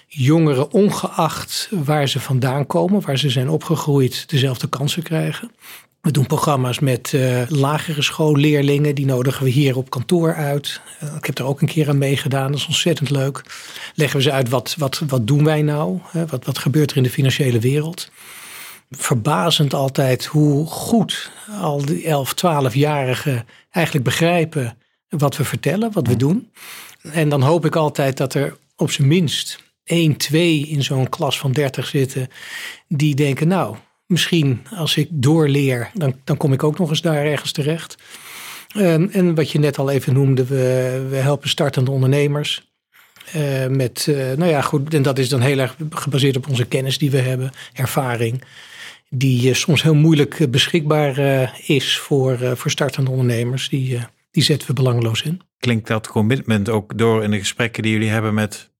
jongeren, 0.06 0.72
ongeacht 0.72 1.68
waar 1.84 2.08
ze 2.08 2.20
vandaan 2.20 2.66
komen, 2.66 3.00
waar 3.00 3.18
ze 3.18 3.30
zijn 3.30 3.48
opgegroeid, 3.48 4.28
dezelfde 4.28 4.68
kansen 4.68 5.02
krijgen. 5.02 5.50
We 6.00 6.10
doen 6.10 6.26
programma's 6.26 6.78
met 6.78 7.12
uh, 7.12 7.42
lagere 7.48 8.02
schoolleerlingen. 8.02 8.94
Die 8.94 9.06
nodigen 9.06 9.44
we 9.44 9.50
hier 9.50 9.76
op 9.76 9.90
kantoor 9.90 10.34
uit. 10.34 10.80
Uh, 11.02 11.14
ik 11.14 11.26
heb 11.26 11.38
er 11.38 11.44
ook 11.44 11.60
een 11.60 11.68
keer 11.68 11.88
aan 11.88 11.98
meegedaan. 11.98 12.50
Dat 12.50 12.60
is 12.60 12.66
ontzettend 12.66 13.10
leuk. 13.10 13.42
Leggen 13.94 14.16
we 14.16 14.22
ze 14.22 14.32
uit 14.32 14.48
wat, 14.48 14.74
wat, 14.78 15.02
wat 15.08 15.26
doen 15.26 15.44
wij 15.44 15.62
nou? 15.62 15.98
Wat, 16.28 16.44
wat 16.44 16.58
gebeurt 16.58 16.90
er 16.90 16.96
in 16.96 17.02
de 17.02 17.10
financiële 17.10 17.58
wereld? 17.58 18.10
Verbazend 18.90 19.74
altijd 19.74 20.24
hoe 20.24 20.66
goed 20.66 21.30
al 21.60 21.84
die 21.84 22.04
11, 22.04 22.34
12-jarigen 22.34 23.46
eigenlijk 23.70 24.04
begrijpen 24.04 24.78
wat 25.08 25.36
we 25.36 25.44
vertellen, 25.44 25.92
wat 25.92 26.06
we 26.06 26.16
doen. 26.16 26.50
En 27.02 27.28
dan 27.28 27.42
hoop 27.42 27.64
ik 27.64 27.76
altijd 27.76 28.16
dat 28.16 28.34
er 28.34 28.56
op 28.76 28.90
zijn 28.90 29.08
minst 29.08 29.62
één, 29.84 30.16
twee 30.16 30.66
in 30.66 30.82
zo'n 30.82 31.08
klas 31.08 31.38
van 31.38 31.52
30 31.52 31.86
zitten 31.86 32.28
die 32.88 33.14
denken, 33.14 33.48
nou, 33.48 33.76
misschien 34.06 34.66
als 34.74 34.96
ik 34.96 35.08
doorleer, 35.10 35.90
dan, 35.94 36.14
dan 36.24 36.36
kom 36.36 36.52
ik 36.52 36.62
ook 36.62 36.78
nog 36.78 36.88
eens 36.88 37.00
daar 37.00 37.24
ergens 37.24 37.52
terecht. 37.52 37.96
Um, 38.76 39.08
en 39.12 39.34
wat 39.34 39.50
je 39.50 39.58
net 39.58 39.78
al 39.78 39.90
even 39.90 40.12
noemde, 40.12 40.44
we, 40.44 41.06
we 41.10 41.16
helpen 41.16 41.48
startende 41.48 41.90
ondernemers. 41.90 42.68
Uh, 43.36 43.66
met, 43.66 44.06
uh, 44.08 44.16
nou 44.16 44.50
ja, 44.50 44.60
goed, 44.60 44.94
en 44.94 45.02
dat 45.02 45.18
is 45.18 45.28
dan 45.28 45.40
heel 45.40 45.58
erg 45.58 45.76
gebaseerd 45.90 46.36
op 46.36 46.48
onze 46.48 46.64
kennis 46.64 46.98
die 46.98 47.10
we 47.10 47.18
hebben, 47.18 47.50
ervaring, 47.72 48.44
die 49.10 49.48
uh, 49.48 49.54
soms 49.54 49.82
heel 49.82 49.94
moeilijk 49.94 50.50
beschikbaar 50.50 51.18
is 51.66 51.98
voor, 51.98 52.56
voor 52.56 52.70
startende 52.70 53.10
ondernemers. 53.10 53.68
Die, 53.68 53.98
die 54.30 54.42
zetten 54.42 54.68
we 54.68 54.74
belangeloos 54.74 55.22
in. 55.22 55.40
Klinkt 55.58 55.86
dat 55.86 56.08
commitment 56.08 56.68
ook 56.68 56.98
door 56.98 57.22
in 57.22 57.30
de 57.30 57.38
gesprekken 57.38 57.82
die 57.82 57.92
jullie 57.92 58.08
hebben 58.08 58.34
met 58.34 58.70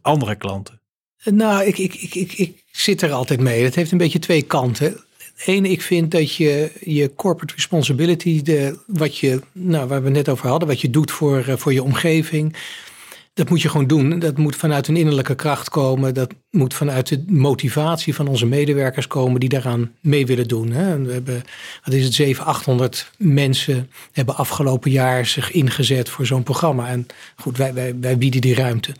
andere 0.00 0.34
klanten? 0.34 0.80
Nou, 1.24 1.64
ik, 1.64 1.78
ik, 1.78 1.94
ik, 1.94 2.14
ik, 2.14 2.32
ik 2.32 2.64
zit 2.70 3.02
er 3.02 3.12
altijd 3.12 3.40
mee. 3.40 3.64
Het 3.64 3.74
heeft 3.74 3.92
een 3.92 3.98
beetje 3.98 4.18
twee 4.18 4.42
kanten. 4.42 5.04
Eén, 5.46 5.64
ik 5.64 5.82
vind 5.82 6.10
dat 6.10 6.34
je 6.34 6.72
je 6.80 7.14
corporate 7.14 7.54
responsibility, 7.54 8.42
de, 8.42 8.78
wat 8.86 9.18
je, 9.18 9.40
nou, 9.52 9.88
waar 9.88 10.02
we 10.02 10.10
net 10.10 10.28
over 10.28 10.48
hadden, 10.48 10.68
wat 10.68 10.80
je 10.80 10.90
doet 10.90 11.10
voor, 11.10 11.58
voor 11.58 11.72
je 11.72 11.82
omgeving, 11.82 12.56
dat 13.34 13.48
moet 13.48 13.62
je 13.62 13.68
gewoon 13.68 13.86
doen. 13.86 14.18
Dat 14.18 14.38
moet 14.38 14.56
vanuit 14.56 14.88
een 14.88 14.96
innerlijke 14.96 15.34
kracht 15.34 15.68
komen. 15.68 16.14
Dat 16.14 16.34
moet 16.50 16.74
vanuit 16.74 17.08
de 17.08 17.24
motivatie 17.26 18.14
van 18.14 18.28
onze 18.28 18.46
medewerkers 18.46 19.06
komen 19.06 19.40
die 19.40 19.48
daaraan 19.48 19.92
mee 20.00 20.26
willen 20.26 20.48
doen. 20.48 20.68
We 21.04 21.12
hebben, 21.12 21.42
wat 21.84 21.94
is 21.94 22.04
het, 22.04 22.14
700, 22.14 22.56
800 22.56 23.10
mensen 23.18 23.90
hebben 24.12 24.36
afgelopen 24.36 24.90
jaar 24.90 25.26
zich 25.26 25.50
ingezet 25.50 26.08
voor 26.08 26.26
zo'n 26.26 26.42
programma. 26.42 26.88
En 26.88 27.06
goed, 27.36 27.56
wij, 27.56 27.74
wij, 27.74 27.98
wij 28.00 28.18
bieden 28.18 28.40
die 28.40 28.54
ruimte. 28.54 28.94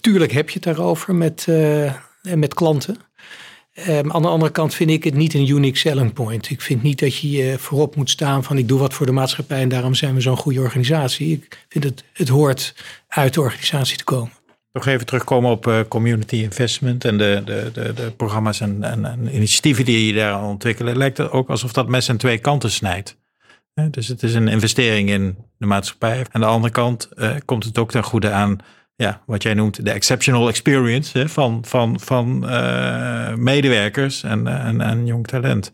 Tuurlijk 0.00 0.32
heb 0.32 0.48
je 0.48 0.54
het 0.54 0.62
daarover 0.62 1.14
met, 1.14 1.46
uh, 1.48 1.92
met 2.22 2.54
klanten. 2.54 2.96
Um, 3.86 4.12
aan 4.12 4.22
de 4.22 4.28
andere 4.28 4.52
kant 4.52 4.74
vind 4.74 4.90
ik 4.90 5.04
het 5.04 5.14
niet 5.14 5.34
een 5.34 5.48
unique 5.48 5.78
selling 5.78 6.12
point. 6.12 6.50
Ik 6.50 6.60
vind 6.60 6.82
niet 6.82 6.98
dat 6.98 7.16
je 7.16 7.54
voorop 7.58 7.96
moet 7.96 8.10
staan 8.10 8.44
van 8.44 8.58
ik 8.58 8.68
doe 8.68 8.78
wat 8.78 8.94
voor 8.94 9.06
de 9.06 9.12
maatschappij 9.12 9.60
en 9.60 9.68
daarom 9.68 9.94
zijn 9.94 10.14
we 10.14 10.20
zo'n 10.20 10.36
goede 10.36 10.60
organisatie. 10.60 11.32
Ik 11.32 11.64
vind 11.68 11.84
het, 11.84 12.04
het 12.12 12.28
hoort 12.28 12.74
uit 13.08 13.34
de 13.34 13.40
organisatie 13.40 13.96
te 13.96 14.04
komen. 14.04 14.32
Nog 14.72 14.86
even 14.86 15.06
terugkomen 15.06 15.50
op 15.50 15.66
uh, 15.66 15.80
community 15.88 16.36
investment 16.36 17.04
en 17.04 17.18
de, 17.18 17.42
de, 17.44 17.70
de, 17.72 17.92
de 17.92 18.10
programma's 18.10 18.60
en, 18.60 18.82
en, 18.82 19.04
en, 19.04 19.34
initiatieven 19.34 19.84
die 19.84 20.06
je 20.06 20.12
daar 20.12 20.42
ontwikkelen. 20.42 20.96
Lijkt 20.96 21.18
het 21.18 21.30
ook 21.30 21.48
alsof 21.48 21.72
dat 21.72 21.88
mes 21.88 22.10
aan 22.10 22.16
twee 22.16 22.38
kanten 22.38 22.70
snijdt. 22.70 23.16
Dus 23.90 24.08
het 24.08 24.22
is 24.22 24.34
een 24.34 24.48
investering 24.48 25.10
in 25.10 25.36
de 25.58 25.66
maatschappij. 25.66 26.26
Aan 26.30 26.40
de 26.40 26.46
andere 26.46 26.72
kant 26.72 27.08
uh, 27.14 27.30
komt 27.44 27.64
het 27.64 27.78
ook 27.78 27.90
ten 27.90 28.04
goede 28.04 28.30
aan 28.30 28.58
ja, 29.02 29.22
wat 29.26 29.42
jij 29.42 29.54
noemt 29.54 29.84
de 29.84 29.90
exceptional 29.90 30.48
experience 30.48 31.18
hè, 31.18 31.28
van, 31.28 31.64
van, 31.64 32.00
van 32.00 32.44
uh, 32.44 33.34
medewerkers 33.34 34.22
en, 34.22 34.46
en, 34.46 34.80
en 34.80 35.06
jong 35.06 35.26
talent. 35.26 35.72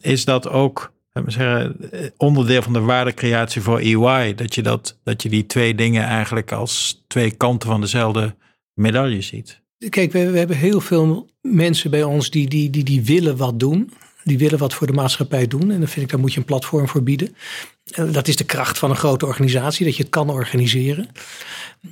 Is 0.00 0.24
dat 0.24 0.48
ook 0.48 0.92
zeggen, 1.26 1.76
onderdeel 2.16 2.62
van 2.62 2.72
de 2.72 2.80
waardecreatie 2.80 3.62
voor 3.62 3.78
EY? 3.78 4.34
Dat 4.34 4.54
je, 4.54 4.62
dat, 4.62 4.98
dat 5.04 5.22
je 5.22 5.28
die 5.28 5.46
twee 5.46 5.74
dingen 5.74 6.04
eigenlijk 6.04 6.52
als 6.52 7.04
twee 7.06 7.30
kanten 7.30 7.68
van 7.68 7.80
dezelfde 7.80 8.34
medaille 8.72 9.20
ziet? 9.20 9.60
Kijk, 9.88 10.12
we, 10.12 10.30
we 10.30 10.38
hebben 10.38 10.56
heel 10.56 10.80
veel 10.80 11.30
mensen 11.40 11.90
bij 11.90 12.02
ons 12.02 12.30
die, 12.30 12.48
die, 12.48 12.70
die, 12.70 12.84
die 12.84 13.02
willen 13.02 13.36
wat 13.36 13.60
doen. 13.60 13.92
Die 14.24 14.38
willen 14.38 14.58
wat 14.58 14.74
voor 14.74 14.86
de 14.86 14.92
maatschappij 14.92 15.46
doen. 15.46 15.70
En 15.70 15.78
dan 15.78 15.88
vind 15.88 16.04
ik, 16.04 16.10
daar 16.10 16.20
moet 16.20 16.32
je 16.32 16.38
een 16.38 16.44
platform 16.46 16.88
voor 16.88 17.02
bieden. 17.02 17.36
Dat 17.84 18.28
is 18.28 18.36
de 18.36 18.44
kracht 18.44 18.78
van 18.78 18.90
een 18.90 18.96
grote 18.96 19.26
organisatie, 19.26 19.84
dat 19.84 19.96
je 19.96 20.02
het 20.02 20.12
kan 20.12 20.30
organiseren. 20.30 21.08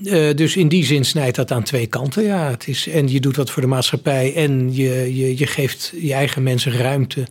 Uh, 0.02 0.34
dus 0.34 0.56
in 0.56 0.68
die 0.68 0.84
zin 0.84 1.04
snijdt 1.04 1.36
dat 1.36 1.50
aan 1.50 1.62
twee 1.62 1.86
kanten. 1.86 2.22
Ja, 2.22 2.50
het 2.50 2.68
is, 2.68 2.88
en 2.88 3.08
je 3.08 3.20
doet 3.20 3.36
wat 3.36 3.50
voor 3.50 3.62
de 3.62 3.68
maatschappij 3.68 4.34
en 4.34 4.74
je, 4.74 5.16
je, 5.16 5.38
je 5.38 5.46
geeft 5.46 5.92
je 6.00 6.12
eigen 6.12 6.42
mensen 6.42 6.72
ruimte 6.72 7.26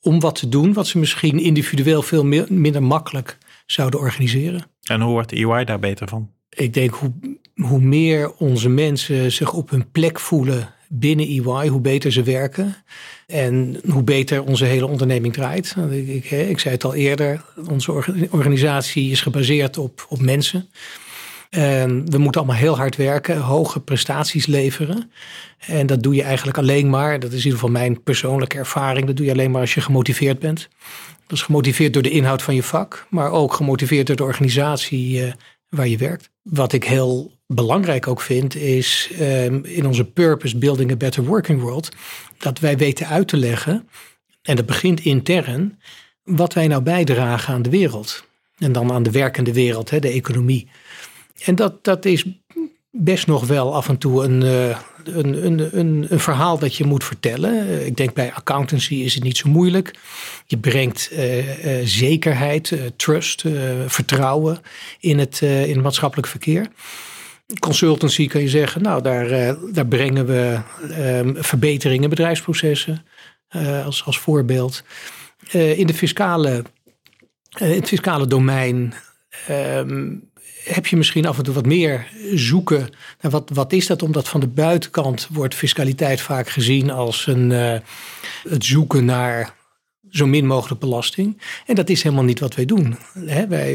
om 0.00 0.20
wat 0.20 0.34
te 0.34 0.48
doen, 0.48 0.72
wat 0.72 0.86
ze 0.86 0.98
misschien 0.98 1.38
individueel 1.38 2.02
veel 2.02 2.24
meer, 2.24 2.46
minder 2.48 2.82
makkelijk 2.82 3.38
zouden 3.66 4.00
organiseren. 4.00 4.66
En 4.82 5.00
hoe 5.00 5.12
wordt 5.12 5.32
EY 5.32 5.64
daar 5.64 5.78
beter 5.78 6.08
van? 6.08 6.30
Ik 6.48 6.74
denk 6.74 6.94
hoe, 6.94 7.12
hoe 7.54 7.80
meer 7.80 8.32
onze 8.32 8.68
mensen 8.68 9.32
zich 9.32 9.52
op 9.52 9.70
hun 9.70 9.90
plek 9.90 10.20
voelen 10.20 10.73
binnen 10.88 11.26
EY, 11.26 11.68
hoe 11.68 11.80
beter 11.80 12.12
ze 12.12 12.22
werken. 12.22 12.76
En 13.26 13.80
hoe 13.90 14.02
beter 14.02 14.42
onze 14.42 14.64
hele 14.64 14.86
onderneming 14.86 15.32
draait. 15.32 15.76
Ik, 15.90 16.30
ik, 16.30 16.58
zei 16.58 16.74
het 16.74 16.84
al 16.84 16.94
eerder, 16.94 17.44
onze 17.70 17.92
organisatie 18.30 19.10
is 19.10 19.20
gebaseerd 19.20 19.78
op, 19.78 20.06
op 20.08 20.20
mensen. 20.20 20.68
En 21.50 22.10
we 22.10 22.18
moeten 22.18 22.40
allemaal 22.40 22.60
heel 22.60 22.76
hard 22.76 22.96
werken, 22.96 23.38
hoge 23.38 23.80
prestaties 23.80 24.46
leveren. 24.46 25.10
En 25.58 25.86
dat 25.86 26.02
doe 26.02 26.14
je 26.14 26.22
eigenlijk 26.22 26.58
alleen 26.58 26.90
maar, 26.90 27.20
dat 27.20 27.32
is 27.32 27.38
in 27.38 27.44
ieder 27.44 27.58
geval 27.58 27.70
mijn 27.70 28.02
persoonlijke 28.02 28.58
ervaring, 28.58 29.06
dat 29.06 29.16
doe 29.16 29.26
je 29.26 29.32
alleen 29.32 29.50
maar 29.50 29.60
als 29.60 29.74
je 29.74 29.80
gemotiveerd 29.80 30.38
bent. 30.38 30.68
Dat 31.26 31.38
is 31.38 31.42
gemotiveerd 31.42 31.92
door 31.92 32.02
de 32.02 32.10
inhoud 32.10 32.42
van 32.42 32.54
je 32.54 32.62
vak, 32.62 33.06
maar 33.10 33.30
ook 33.30 33.52
gemotiveerd 33.52 34.06
door 34.06 34.16
de 34.16 34.24
organisatie 34.24 35.20
uh, 35.20 35.32
waar 35.74 35.88
je 35.88 35.96
werkt. 35.96 36.30
Wat 36.42 36.72
ik 36.72 36.84
heel 36.84 37.32
belangrijk 37.46 38.08
ook 38.08 38.20
vind, 38.20 38.54
is 38.56 39.10
um, 39.20 39.64
in 39.64 39.86
onze 39.86 40.04
purpose 40.04 40.58
Building 40.58 40.90
a 40.90 40.96
Better 40.96 41.24
Working 41.24 41.60
World, 41.60 41.88
dat 42.38 42.58
wij 42.58 42.76
weten 42.76 43.06
uit 43.08 43.28
te 43.28 43.36
leggen, 43.36 43.88
en 44.42 44.56
dat 44.56 44.66
begint 44.66 45.00
intern, 45.00 45.78
wat 46.22 46.52
wij 46.52 46.66
nou 46.66 46.82
bijdragen 46.82 47.54
aan 47.54 47.62
de 47.62 47.70
wereld. 47.70 48.24
En 48.58 48.72
dan 48.72 48.92
aan 48.92 49.02
de 49.02 49.10
werkende 49.10 49.52
wereld, 49.52 49.90
hè, 49.90 49.98
de 49.98 50.08
economie. 50.08 50.68
En 51.44 51.54
dat, 51.54 51.84
dat 51.84 52.04
is 52.04 52.24
best 52.96 53.26
nog 53.26 53.46
wel 53.46 53.74
af 53.74 53.88
en 53.88 53.98
toe 53.98 54.24
een, 54.24 54.44
uh, 54.44 54.78
een, 55.04 55.46
een, 55.46 55.78
een, 55.78 56.06
een, 56.08 56.20
verhaal 56.20 56.58
dat 56.58 56.76
je 56.76 56.84
moet 56.84 57.04
vertellen. 57.04 57.86
Ik 57.86 57.96
denk 57.96 58.14
bij 58.14 58.32
accountancy 58.32 58.94
is 58.94 59.14
het 59.14 59.22
niet 59.22 59.36
zo 59.36 59.48
moeilijk. 59.48 59.94
Je 60.46 60.58
brengt 60.58 61.10
uh, 61.12 61.44
zekerheid, 61.84 62.76
trust, 62.96 63.44
vertrouwen 63.86 64.58
in 65.00 65.18
het, 65.18 65.40
in 65.40 65.80
maatschappelijk 65.80 66.28
verkeer. 66.28 66.68
Consultancy 67.58 68.26
kan 68.26 68.40
je 68.40 68.48
zeggen, 68.48 68.82
nou 68.82 69.02
daar, 69.02 69.56
daar 69.72 69.86
brengen 69.86 70.26
we 70.26 70.58
ehm, 70.90 71.34
verbeteringen 71.36 72.10
bedrijfsprocessen 72.10 73.04
als, 73.84 74.04
als 74.04 74.18
voorbeeld. 74.18 74.84
in 75.50 75.86
de 75.86 75.94
fiscale, 75.94 76.64
in 77.58 77.70
het 77.70 77.88
fiscale 77.88 78.26
domein 78.26 78.94
ehm, 79.46 80.12
heb 80.64 80.86
je 80.86 80.96
misschien 80.96 81.26
af 81.26 81.38
en 81.38 81.44
toe 81.44 81.54
wat 81.54 81.66
meer 81.66 82.06
zoeken 82.34 82.88
wat, 83.20 83.50
wat 83.52 83.72
is 83.72 83.86
dat? 83.86 84.02
Omdat 84.02 84.28
van 84.28 84.40
de 84.40 84.46
buitenkant 84.46 85.28
wordt 85.30 85.54
fiscaliteit 85.54 86.20
vaak 86.20 86.48
gezien 86.48 86.90
als 86.90 87.26
een, 87.26 87.50
uh, 87.50 87.76
het 88.48 88.64
zoeken 88.64 89.04
naar 89.04 89.54
zo 90.10 90.26
min 90.26 90.46
mogelijk 90.46 90.80
belasting. 90.80 91.40
En 91.66 91.74
dat 91.74 91.88
is 91.88 92.02
helemaal 92.02 92.24
niet 92.24 92.40
wat 92.40 92.54
wij 92.54 92.64
doen. 92.64 92.96
wij, 93.48 93.72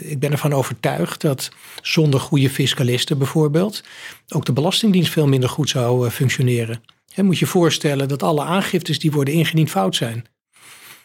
ik 0.00 0.18
ben 0.18 0.32
ervan 0.32 0.52
overtuigd 0.52 1.20
dat 1.20 1.50
zonder 1.82 2.20
goede 2.20 2.50
fiscalisten 2.50 3.18
bijvoorbeeld 3.18 3.82
ook 4.28 4.44
de 4.44 4.52
Belastingdienst 4.52 5.12
veel 5.12 5.26
minder 5.26 5.48
goed 5.48 5.68
zou 5.68 6.06
uh, 6.06 6.12
functioneren. 6.12 6.82
He, 7.12 7.22
moet 7.22 7.38
je 7.38 7.46
voorstellen 7.46 8.08
dat 8.08 8.22
alle 8.22 8.42
aangiftes 8.42 8.98
die 8.98 9.10
worden 9.10 9.34
ingediend 9.34 9.70
fout 9.70 9.96
zijn. 9.96 10.24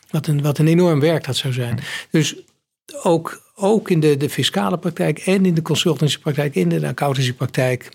Wat 0.09 0.27
een, 0.27 0.41
wat 0.41 0.57
een 0.57 0.67
enorm 0.67 0.99
werk 0.99 1.25
dat 1.25 1.35
zou 1.35 1.53
zijn. 1.53 1.79
Dus 2.11 2.35
ook 3.03 3.46
ook 3.59 3.89
in 3.89 3.99
de, 3.99 4.17
de 4.17 4.29
fiscale 4.29 4.77
praktijk 4.77 5.19
en 5.19 5.45
in 5.45 5.53
de 5.53 5.61
consultancypraktijk, 5.61 6.55
in 6.55 6.69
de 6.69 6.87
accountancypraktijk, 6.87 7.89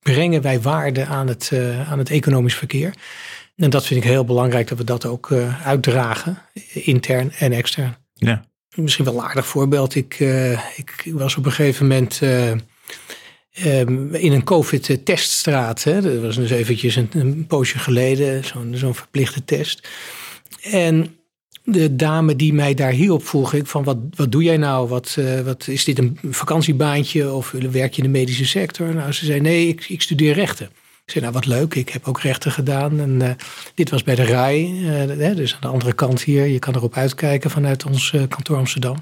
brengen 0.00 0.42
wij 0.42 0.60
waarde 0.60 1.04
aan 1.04 1.28
het, 1.28 1.50
uh, 1.52 1.90
aan 1.90 1.98
het 1.98 2.10
economisch 2.10 2.54
verkeer. 2.54 2.94
En 3.56 3.70
dat 3.70 3.86
vind 3.86 4.04
ik 4.04 4.10
heel 4.10 4.24
belangrijk 4.24 4.68
dat 4.68 4.78
we 4.78 4.84
dat 4.84 5.06
ook 5.06 5.30
uh, 5.30 5.66
uitdragen, 5.66 6.38
intern 6.72 7.32
en 7.32 7.52
extern. 7.52 7.96
Ja. 8.14 8.44
Misschien 8.74 9.04
wel 9.04 9.14
een 9.14 9.22
aardig 9.22 9.46
voorbeeld. 9.46 9.94
Ik, 9.94 10.20
uh, 10.20 10.52
ik 10.52 11.04
was 11.12 11.36
op 11.36 11.46
een 11.46 11.52
gegeven 11.52 11.86
moment 11.86 12.20
um, 12.20 14.14
in 14.14 14.32
een 14.32 14.44
COVID-teststraat. 14.44 15.84
Dat 15.84 16.20
was 16.20 16.36
dus 16.36 16.50
eventjes 16.50 16.96
een, 16.96 17.08
een 17.12 17.46
poosje 17.46 17.78
geleden, 17.78 18.44
zo'n 18.44 18.72
zo'n 18.74 18.94
verplichte 18.94 19.44
test. 19.44 19.88
En 20.62 21.16
de 21.64 21.96
dame 21.96 22.36
die 22.36 22.52
mij 22.52 22.74
daar 22.74 22.90
hielp 22.90 23.26
vroeg 23.26 23.52
ik 23.52 23.66
van 23.66 23.84
wat, 23.84 23.96
wat 24.14 24.32
doe 24.32 24.42
jij 24.42 24.56
nou? 24.56 24.88
Wat, 24.88 25.16
uh, 25.18 25.40
wat, 25.40 25.66
is 25.66 25.84
dit 25.84 25.98
een 25.98 26.18
vakantiebaantje 26.22 27.32
of 27.32 27.50
werk 27.50 27.94
je 27.94 28.02
in 28.02 28.12
de 28.12 28.18
medische 28.18 28.46
sector? 28.46 28.94
Nou, 28.94 29.12
ze 29.12 29.24
zei 29.24 29.40
nee, 29.40 29.68
ik, 29.68 29.88
ik 29.88 30.02
studeer 30.02 30.34
rechten. 30.34 30.66
Ik 31.04 31.10
zei 31.10 31.20
nou 31.20 31.36
wat 31.36 31.46
leuk, 31.46 31.74
ik 31.74 31.88
heb 31.88 32.08
ook 32.08 32.20
rechten 32.20 32.52
gedaan. 32.52 33.00
En 33.00 33.20
uh, 33.20 33.30
dit 33.74 33.90
was 33.90 34.02
bij 34.02 34.14
de 34.14 34.24
RAI, 34.24 34.82
uh, 35.08 35.36
dus 35.36 35.54
aan 35.54 35.60
de 35.60 35.66
andere 35.66 35.92
kant 35.92 36.22
hier. 36.22 36.46
Je 36.46 36.58
kan 36.58 36.74
erop 36.74 36.96
uitkijken 36.96 37.50
vanuit 37.50 37.86
ons 37.86 38.10
kantoor 38.10 38.56
Amsterdam. 38.56 38.96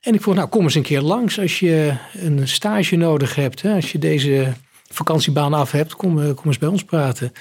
En 0.00 0.14
ik 0.14 0.22
vroeg 0.22 0.34
nou 0.34 0.48
kom 0.48 0.62
eens 0.62 0.74
een 0.74 0.82
keer 0.82 1.00
langs 1.00 1.38
als 1.38 1.58
je 1.58 1.94
een 2.12 2.48
stage 2.48 2.96
nodig 2.96 3.34
hebt. 3.34 3.62
Hè, 3.62 3.74
als 3.74 3.92
je 3.92 3.98
deze 3.98 4.52
vakantiebaan 4.88 5.54
af 5.54 5.70
hebt, 5.70 5.94
kom, 5.94 6.34
kom 6.34 6.46
eens 6.46 6.58
bij 6.58 6.68
ons 6.68 6.84
praten. 6.84 7.32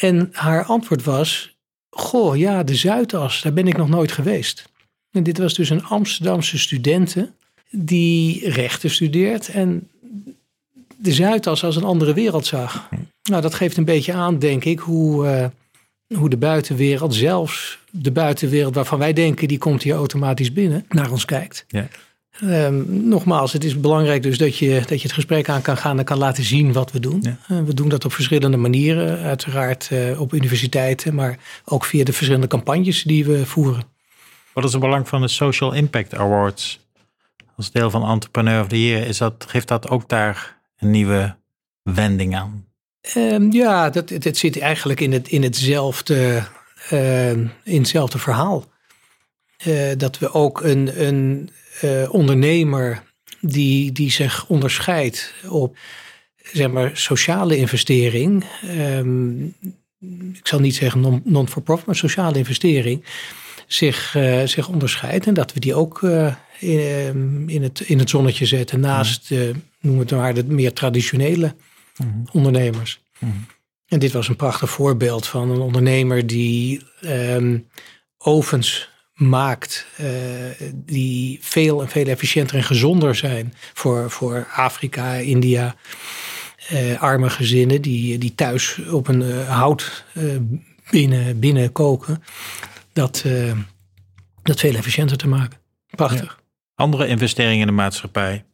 En 0.00 0.28
haar 0.32 0.64
antwoord 0.64 1.04
was, 1.04 1.51
Goh, 1.94 2.36
ja, 2.36 2.62
de 2.62 2.74
Zuidas, 2.74 3.42
daar 3.42 3.52
ben 3.52 3.68
ik 3.68 3.76
nog 3.76 3.88
nooit 3.88 4.12
geweest. 4.12 4.68
En 5.10 5.22
dit 5.22 5.38
was 5.38 5.54
dus 5.54 5.70
een 5.70 5.84
Amsterdamse 5.84 6.58
studente 6.58 7.30
die 7.70 8.50
rechten 8.50 8.90
studeert 8.90 9.48
en 9.48 9.88
de 10.96 11.12
Zuidas 11.12 11.64
als 11.64 11.76
een 11.76 11.84
andere 11.84 12.14
wereld 12.14 12.46
zag. 12.46 12.88
Nou, 13.22 13.42
dat 13.42 13.54
geeft 13.54 13.76
een 13.76 13.84
beetje 13.84 14.12
aan, 14.12 14.38
denk 14.38 14.64
ik, 14.64 14.78
hoe, 14.78 15.26
uh, 15.26 16.18
hoe 16.18 16.30
de 16.30 16.36
buitenwereld, 16.36 17.14
zelfs 17.14 17.78
de 17.90 18.10
buitenwereld 18.10 18.74
waarvan 18.74 18.98
wij 18.98 19.12
denken, 19.12 19.48
die 19.48 19.58
komt 19.58 19.82
hier 19.82 19.94
automatisch 19.94 20.52
binnen, 20.52 20.84
naar 20.88 21.10
ons 21.10 21.24
kijkt. 21.24 21.64
Ja. 21.68 21.88
Um, 22.40 23.08
nogmaals, 23.08 23.52
het 23.52 23.64
is 23.64 23.80
belangrijk 23.80 24.22
dus 24.22 24.38
dat 24.38 24.56
je, 24.56 24.82
dat 24.86 25.00
je 25.00 25.02
het 25.02 25.12
gesprek 25.12 25.48
aan 25.48 25.62
kan 25.62 25.76
gaan 25.76 25.98
en 25.98 26.04
kan 26.04 26.18
laten 26.18 26.44
zien 26.44 26.72
wat 26.72 26.92
we 26.92 27.00
doen. 27.00 27.18
Ja. 27.22 27.38
Uh, 27.50 27.62
we 27.64 27.74
doen 27.74 27.88
dat 27.88 28.04
op 28.04 28.12
verschillende 28.12 28.56
manieren, 28.56 29.18
uiteraard 29.18 29.88
uh, 29.92 30.20
op 30.20 30.32
universiteiten, 30.32 31.14
maar 31.14 31.38
ook 31.64 31.84
via 31.84 32.04
de 32.04 32.12
verschillende 32.12 32.46
campagnes 32.46 33.02
die 33.02 33.24
we 33.24 33.46
voeren. 33.46 33.82
Wat 34.52 34.64
is 34.64 34.72
het 34.72 34.80
belang 34.80 35.08
van 35.08 35.20
de 35.20 35.28
Social 35.28 35.72
Impact 35.72 36.14
Awards? 36.14 36.80
Als 37.56 37.70
deel 37.70 37.90
van 37.90 38.08
Entrepreneur 38.08 38.60
of 38.60 38.68
the 38.68 38.86
Year, 38.86 39.06
is 39.06 39.18
dat, 39.18 39.44
geeft 39.48 39.68
dat 39.68 39.88
ook 39.88 40.08
daar 40.08 40.60
een 40.78 40.90
nieuwe 40.90 41.36
wending 41.82 42.36
aan? 42.36 42.66
Um, 43.16 43.52
ja, 43.52 43.90
dat, 43.90 44.08
het, 44.08 44.38
zit 44.38 44.58
eigenlijk 44.58 45.00
in, 45.00 45.12
het, 45.12 45.28
in, 45.28 45.42
hetzelfde, 45.42 46.42
uh, 46.92 47.30
in 47.30 47.50
hetzelfde 47.64 48.18
verhaal. 48.18 48.64
Dat 49.96 50.18
we 50.18 50.32
ook 50.32 50.62
een, 50.62 51.06
een 51.06 51.50
uh, 51.84 52.14
ondernemer 52.14 53.02
die, 53.40 53.92
die 53.92 54.10
zich 54.10 54.46
onderscheidt 54.46 55.34
op 55.48 55.76
zeg 56.52 56.70
maar, 56.70 56.90
sociale 56.94 57.56
investering. 57.56 58.44
Ehm, 58.62 59.44
ik 60.32 60.46
zal 60.46 60.60
niet 60.60 60.74
zeggen 60.74 61.22
non-for-profit, 61.24 61.86
maar 61.86 61.96
sociale 61.96 62.38
investering. 62.38 63.04
Zich, 63.66 64.14
uh, 64.16 64.42
zich 64.44 64.68
onderscheidt. 64.68 65.26
En 65.26 65.34
dat 65.34 65.52
we 65.52 65.60
die 65.60 65.74
ook 65.74 66.00
uh, 66.02 66.34
in, 66.58 67.44
in, 67.46 67.62
het, 67.62 67.80
in 67.80 67.98
het 67.98 68.10
zonnetje 68.10 68.46
zetten. 68.46 68.80
Naast, 68.80 69.30
uh, 69.30 69.54
noem 69.80 69.98
het 69.98 70.10
maar, 70.10 70.34
de 70.34 70.44
meer 70.44 70.72
traditionele 70.72 71.54
mm 71.96 72.24
ondernemers. 72.32 73.00
Mm 73.18 73.46
En 73.86 73.98
dit 73.98 74.12
was 74.12 74.28
een 74.28 74.36
prachtig 74.36 74.70
voorbeeld 74.70 75.26
van 75.26 75.50
een 75.50 75.60
ondernemer 75.60 76.26
die 76.26 76.82
um, 77.00 77.66
ovens 78.18 78.91
maakt 79.14 79.86
uh, 80.00 80.06
die 80.74 81.38
veel 81.42 81.80
en 81.80 81.88
veel 81.88 82.06
efficiënter 82.06 82.56
en 82.56 82.62
gezonder 82.62 83.14
zijn 83.14 83.54
voor, 83.72 84.10
voor 84.10 84.46
Afrika, 84.54 85.14
India, 85.14 85.74
uh, 86.72 87.02
arme 87.02 87.30
gezinnen 87.30 87.82
die, 87.82 88.18
die 88.18 88.34
thuis 88.34 88.78
op 88.90 89.08
een 89.08 89.20
uh, 89.20 89.48
hout 89.48 90.04
binnen, 90.90 91.38
binnen 91.38 91.72
koken. 91.72 92.22
Dat, 92.92 93.24
dat 94.42 94.60
veel 94.60 94.74
efficiënter 94.74 95.16
te 95.16 95.28
maken. 95.28 95.58
Prachtig. 95.90 96.40
Andere 96.74 97.06
investeringen 97.06 97.60
in 97.60 97.66
de 97.66 97.72
maatschappij. 97.72 98.44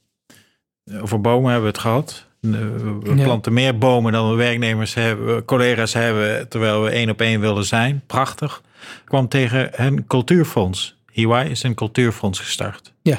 Over 1.01 1.21
bomen 1.21 1.51
hebben 1.51 1.71
we 1.71 1.77
het 1.77 1.87
gehad. 1.87 2.27
We 2.41 3.15
planten 3.15 3.53
meer 3.53 3.79
bomen 3.79 4.13
dan 4.13 4.31
we 4.31 4.37
werknemers 4.37 4.95
hebben, 4.95 5.45
collega's 5.45 5.93
hebben, 5.93 6.49
terwijl 6.49 6.83
we 6.83 6.91
één 6.91 7.11
op 7.11 7.21
één 7.21 7.41
willen 7.41 7.65
zijn. 7.65 8.03
Prachtig 8.07 8.63
kwam 9.05 9.29
tegen 9.29 9.85
een 9.85 10.07
cultuurfonds. 10.07 10.97
EY 11.13 11.49
is 11.51 11.63
een 11.63 11.75
cultuurfonds 11.75 12.39
gestart. 12.39 12.93
Ja. 13.03 13.19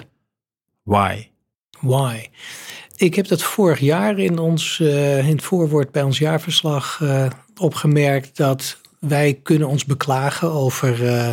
Why? 0.83 1.29
Why? 1.79 2.27
Ik 2.95 3.15
heb 3.15 3.27
dat 3.27 3.43
vorig 3.43 3.79
jaar 3.79 4.19
in, 4.19 4.37
ons, 4.37 4.79
uh, 4.79 5.17
in 5.17 5.35
het 5.35 5.43
voorwoord 5.43 5.91
bij 5.91 6.03
ons 6.03 6.17
jaarverslag 6.17 6.99
uh, 7.03 7.25
opgemerkt 7.57 8.37
dat 8.37 8.77
wij 8.99 9.39
kunnen 9.43 9.67
ons 9.67 9.85
beklagen 9.85 10.51
over 10.51 11.03
uh, 11.03 11.31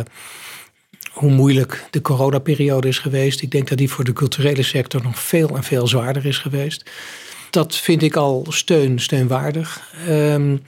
hoe 1.11 1.31
moeilijk 1.31 1.87
de 1.89 2.01
coronaperiode 2.01 2.87
is 2.87 2.99
geweest. 2.99 3.41
Ik 3.41 3.51
denk 3.51 3.69
dat 3.69 3.77
die 3.77 3.89
voor 3.89 4.03
de 4.03 4.13
culturele 4.13 4.63
sector 4.63 5.03
nog 5.03 5.19
veel 5.19 5.55
en 5.55 5.63
veel 5.63 5.87
zwaarder 5.87 6.25
is 6.25 6.37
geweest. 6.37 6.89
Dat 7.49 7.75
vind 7.75 8.01
ik 8.01 8.15
al 8.15 8.45
steun, 8.49 8.99
steunwaardig. 8.99 9.93
Um, 10.09 10.61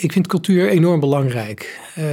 ik 0.00 0.12
vind 0.12 0.26
cultuur 0.26 0.68
enorm 0.68 1.00
belangrijk. 1.00 1.80
Uh, 1.98 2.04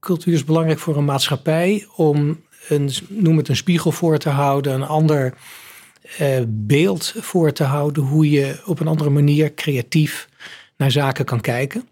cultuur 0.00 0.34
is 0.34 0.44
belangrijk 0.44 0.78
voor 0.78 0.96
een 0.96 1.04
maatschappij 1.04 1.86
om 1.96 2.40
een, 2.68 2.90
noem 3.08 3.36
het 3.36 3.48
een 3.48 3.56
spiegel 3.56 3.92
voor 3.92 4.18
te 4.18 4.28
houden, 4.28 4.74
een 4.74 4.82
ander 4.82 5.34
uh, 6.20 6.28
beeld 6.48 7.14
voor 7.16 7.52
te 7.52 7.64
houden, 7.64 8.02
hoe 8.02 8.30
je 8.30 8.60
op 8.64 8.80
een 8.80 8.86
andere 8.86 9.10
manier 9.10 9.54
creatief 9.54 10.28
naar 10.76 10.90
zaken 10.90 11.24
kan 11.24 11.40
kijken. 11.40 11.88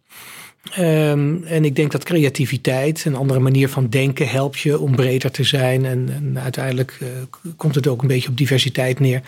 Um, 0.79 1.45
en 1.45 1.65
ik 1.65 1.77
denk 1.77 1.93
dat 1.93 2.05
creativiteit, 2.05 3.05
een 3.05 3.15
andere 3.15 3.41
manier 3.41 3.69
van 3.69 3.89
denken, 3.89 4.29
helpt 4.29 4.61
je 4.61 4.79
om 4.79 4.97
breder 4.97 5.31
te 5.31 5.45
zijn. 5.45 5.85
En, 5.85 6.09
en 6.09 6.39
uiteindelijk 6.43 6.99
uh, 7.03 7.09
komt 7.57 7.75
het 7.75 7.87
ook 7.87 8.03
een 8.03 8.09
beetje 8.09 8.29
op 8.29 8.37
diversiteit 8.37 9.01
neer. 9.01 9.23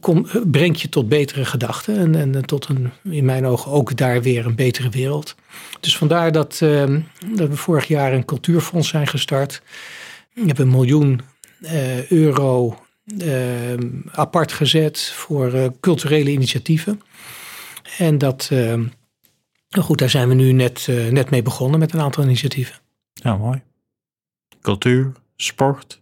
Kom, 0.00 0.26
brengt 0.44 0.80
je 0.80 0.88
tot 0.88 1.08
betere 1.08 1.44
gedachten 1.44 2.14
en, 2.14 2.34
en 2.34 2.46
tot 2.46 2.68
een, 2.68 2.90
in 3.02 3.24
mijn 3.24 3.46
ogen 3.46 3.72
ook 3.72 3.96
daar 3.96 4.22
weer 4.22 4.46
een 4.46 4.54
betere 4.54 4.88
wereld. 4.88 5.34
Dus 5.80 5.96
vandaar 5.96 6.32
dat, 6.32 6.60
uh, 6.62 6.96
dat 7.34 7.48
we 7.48 7.56
vorig 7.56 7.88
jaar 7.88 8.12
een 8.12 8.24
cultuurfonds 8.24 8.88
zijn 8.88 9.06
gestart. 9.06 9.62
Ik 10.34 10.46
heb 10.46 10.58
een 10.58 10.70
miljoen 10.70 11.20
uh, 11.60 12.10
euro 12.10 12.78
ehm, 13.18 13.90
apart 14.10 14.52
gezet 14.52 15.00
voor 15.00 15.52
eh, 15.52 15.66
culturele 15.80 16.30
initiatieven. 16.30 17.00
En 17.98 18.18
dat, 18.18 18.50
nou 19.68 19.86
goed, 19.86 19.98
daar 19.98 20.10
zijn 20.10 20.28
we 20.28 20.34
nu 20.34 20.52
net, 20.52 20.86
eh, 20.88 21.08
net 21.08 21.30
mee 21.30 21.42
begonnen 21.42 21.80
met 21.80 21.92
een 21.92 22.00
aantal 22.00 22.24
initiatieven. 22.24 22.76
Ja, 23.12 23.36
mooi. 23.36 23.62
Cultuur, 24.60 25.12
sport, 25.36 26.00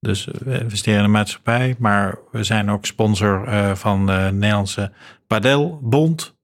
dus 0.00 0.24
we 0.24 0.60
investeren 0.60 0.98
in 0.98 1.04
de 1.04 1.10
maatschappij, 1.10 1.76
maar 1.78 2.18
we 2.30 2.44
zijn 2.44 2.70
ook 2.70 2.86
sponsor 2.86 3.48
uh, 3.48 3.74
van 3.74 4.06
de 4.06 4.28
Nederlandse 4.32 4.92
Padelbond. 5.26 6.34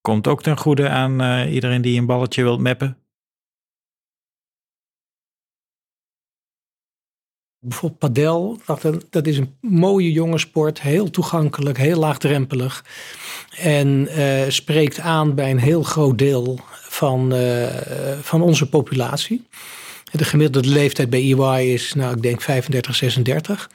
Komt 0.00 0.26
ook 0.26 0.42
ten 0.42 0.58
goede 0.58 0.88
aan 0.88 1.22
uh, 1.22 1.52
iedereen 1.54 1.82
die 1.82 1.98
een 1.98 2.06
balletje 2.06 2.42
wilt 2.42 2.60
mappen. 2.60 2.96
Bijvoorbeeld 7.64 8.00
padel, 8.00 8.60
dat 9.10 9.26
is 9.26 9.38
een 9.38 9.56
mooie 9.60 10.12
jonge 10.12 10.38
sport, 10.38 10.80
heel 10.80 11.10
toegankelijk, 11.10 11.78
heel 11.78 11.98
laagdrempelig. 11.98 12.84
En 13.56 13.88
uh, 13.88 14.48
spreekt 14.48 14.98
aan 14.98 15.34
bij 15.34 15.50
een 15.50 15.58
heel 15.58 15.82
groot 15.82 16.18
deel 16.18 16.58
van, 16.70 17.32
van 18.20 18.42
onze 18.42 18.68
populatie. 18.68 19.48
De 20.12 20.24
gemiddelde 20.24 20.68
leeftijd 20.68 21.10
bij 21.10 21.32
EY 21.32 21.72
is, 21.72 21.94
nou, 21.94 22.16
ik 22.16 22.22
denk 22.22 22.40
35, 22.40 22.94
36. 22.94 23.70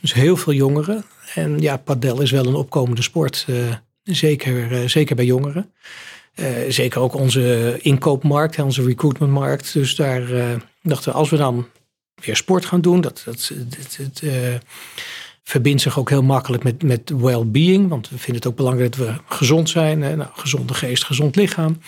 Dus 0.00 0.14
heel 0.14 0.36
veel 0.36 0.52
jongeren. 0.52 1.04
En 1.34 1.60
ja, 1.60 1.76
padel 1.76 2.20
is 2.20 2.30
wel 2.30 2.46
een 2.46 2.54
opkomende 2.54 3.02
sport. 3.02 3.46
Uh, 3.48 3.74
zeker, 4.02 4.72
uh, 4.72 4.88
zeker 4.88 5.16
bij 5.16 5.24
jongeren. 5.24 5.72
Uh, 6.34 6.46
zeker 6.68 7.00
ook 7.00 7.14
onze 7.14 7.76
inkoopmarkt, 7.80 8.58
onze 8.58 8.82
recruitmentmarkt. 8.82 9.72
Dus 9.72 9.94
daar 9.94 10.22
dachten 10.82 11.12
we, 11.12 11.18
als 11.18 11.30
we 11.30 11.36
dan 11.36 11.66
weer 12.14 12.36
sport 12.36 12.64
gaan 12.64 12.80
doen, 12.80 13.00
dat, 13.00 13.22
dat, 13.24 13.52
dat, 13.96 14.22
verbindt 15.42 15.82
zich 15.82 15.98
ook 15.98 16.10
heel 16.10 16.22
makkelijk 16.22 16.62
met, 16.62 16.82
met 16.82 17.12
well-being. 17.16 17.88
Want 17.88 18.08
we 18.08 18.18
vinden 18.18 18.34
het 18.34 18.46
ook 18.46 18.56
belangrijk 18.56 18.96
dat 18.96 19.06
we 19.06 19.14
gezond 19.26 19.68
zijn. 19.68 19.98
Nou, 19.98 20.28
gezonde 20.34 20.74
geest, 20.74 21.04
gezond 21.04 21.36
lichaam 21.36 21.78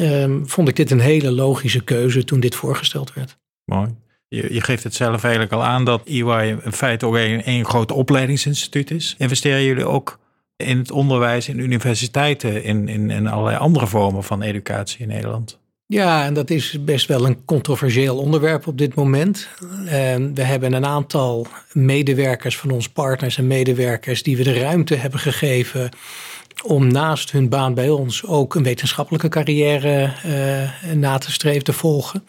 um, 0.00 0.48
vond 0.48 0.68
ik 0.68 0.76
dit 0.76 0.90
een 0.90 1.00
hele 1.00 1.30
logische 1.30 1.84
keuze 1.84 2.24
toen 2.24 2.40
dit 2.40 2.54
voorgesteld 2.54 3.14
werd. 3.14 3.38
Mooi. 3.64 3.88
Je, 4.28 4.54
je, 4.54 4.60
geeft 4.60 4.84
het 4.84 4.94
zelf 4.94 5.22
eigenlijk 5.22 5.52
al 5.52 5.64
aan 5.64 5.84
dat 5.84 6.04
EY 6.04 6.58
in 6.64 6.72
feite 6.72 7.06
ook 7.06 7.16
een, 7.16 7.42
een 7.44 7.64
groot 7.64 7.92
opleidingsinstituut 7.92 8.90
is. 8.90 9.14
Investeren 9.18 9.64
jullie 9.64 9.86
ook 9.86 10.18
in 10.56 10.78
het 10.78 10.90
onderwijs, 10.90 11.48
in 11.48 11.58
universiteiten, 11.58 12.64
in, 12.64 12.88
in, 12.88 13.10
in 13.10 13.26
allerlei 13.26 13.56
andere 13.56 13.86
vormen 13.86 14.24
van 14.24 14.42
educatie 14.42 15.00
in 15.00 15.08
Nederland? 15.08 15.58
Ja, 15.86 16.24
en 16.24 16.34
dat 16.34 16.50
is 16.50 16.84
best 16.84 17.06
wel 17.06 17.26
een 17.26 17.44
controversieel 17.44 18.18
onderwerp 18.18 18.66
op 18.66 18.78
dit 18.78 18.94
moment. 18.94 19.48
Ehm, 19.86 20.34
we 20.34 20.42
hebben 20.42 20.72
een 20.72 20.86
aantal 20.86 21.46
medewerkers 21.72 22.58
van 22.58 22.70
ons 22.70 22.88
partners 22.88 23.38
en 23.38 23.46
medewerkers 23.46 24.22
die 24.22 24.36
we 24.36 24.42
de 24.42 24.58
ruimte 24.58 24.94
hebben 24.94 25.20
gegeven 25.20 25.90
om 26.64 26.86
naast 26.86 27.32
hun 27.32 27.48
baan 27.48 27.74
bij 27.74 27.90
ons 27.90 28.24
ook 28.24 28.54
een 28.54 28.62
wetenschappelijke 28.62 29.28
carrière 29.28 30.12
uh, 30.26 30.92
na 30.92 31.18
te 31.18 31.32
streven, 31.32 31.64
te 31.64 31.72
volgen. 31.72 32.26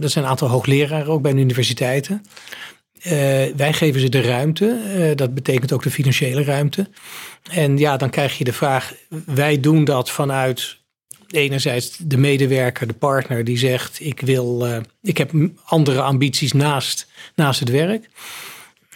Dat 0.00 0.10
zijn 0.10 0.24
een 0.24 0.30
aantal 0.30 0.48
hoogleraren 0.48 1.12
ook 1.12 1.22
bij 1.22 1.32
de 1.32 1.40
universiteiten. 1.40 2.22
Uh, 2.98 3.12
wij 3.56 3.72
geven 3.72 4.00
ze 4.00 4.08
de 4.08 4.20
ruimte, 4.20 5.12
dat 5.16 5.34
betekent 5.34 5.72
ook 5.72 5.82
de 5.82 5.90
financiële 5.90 6.44
ruimte. 6.44 6.88
En 7.50 7.78
ja, 7.78 7.96
dan 7.96 8.10
krijg 8.10 8.38
je 8.38 8.44
de 8.44 8.52
vraag, 8.52 8.94
wij 9.26 9.60
doen 9.60 9.84
dat 9.84 10.10
vanuit 10.10 10.76
enerzijds 11.26 11.96
de 11.96 12.16
medewerker, 12.16 12.86
de 12.86 12.94
partner, 12.94 13.44
die 13.44 13.58
zegt: 13.58 14.00
Ik, 14.00 14.20
wil, 14.20 14.66
ik 15.02 15.18
heb 15.18 15.32
andere 15.64 16.00
ambities 16.00 16.52
naast, 16.52 17.08
naast 17.34 17.60
het 17.60 17.70
werk. 17.70 18.08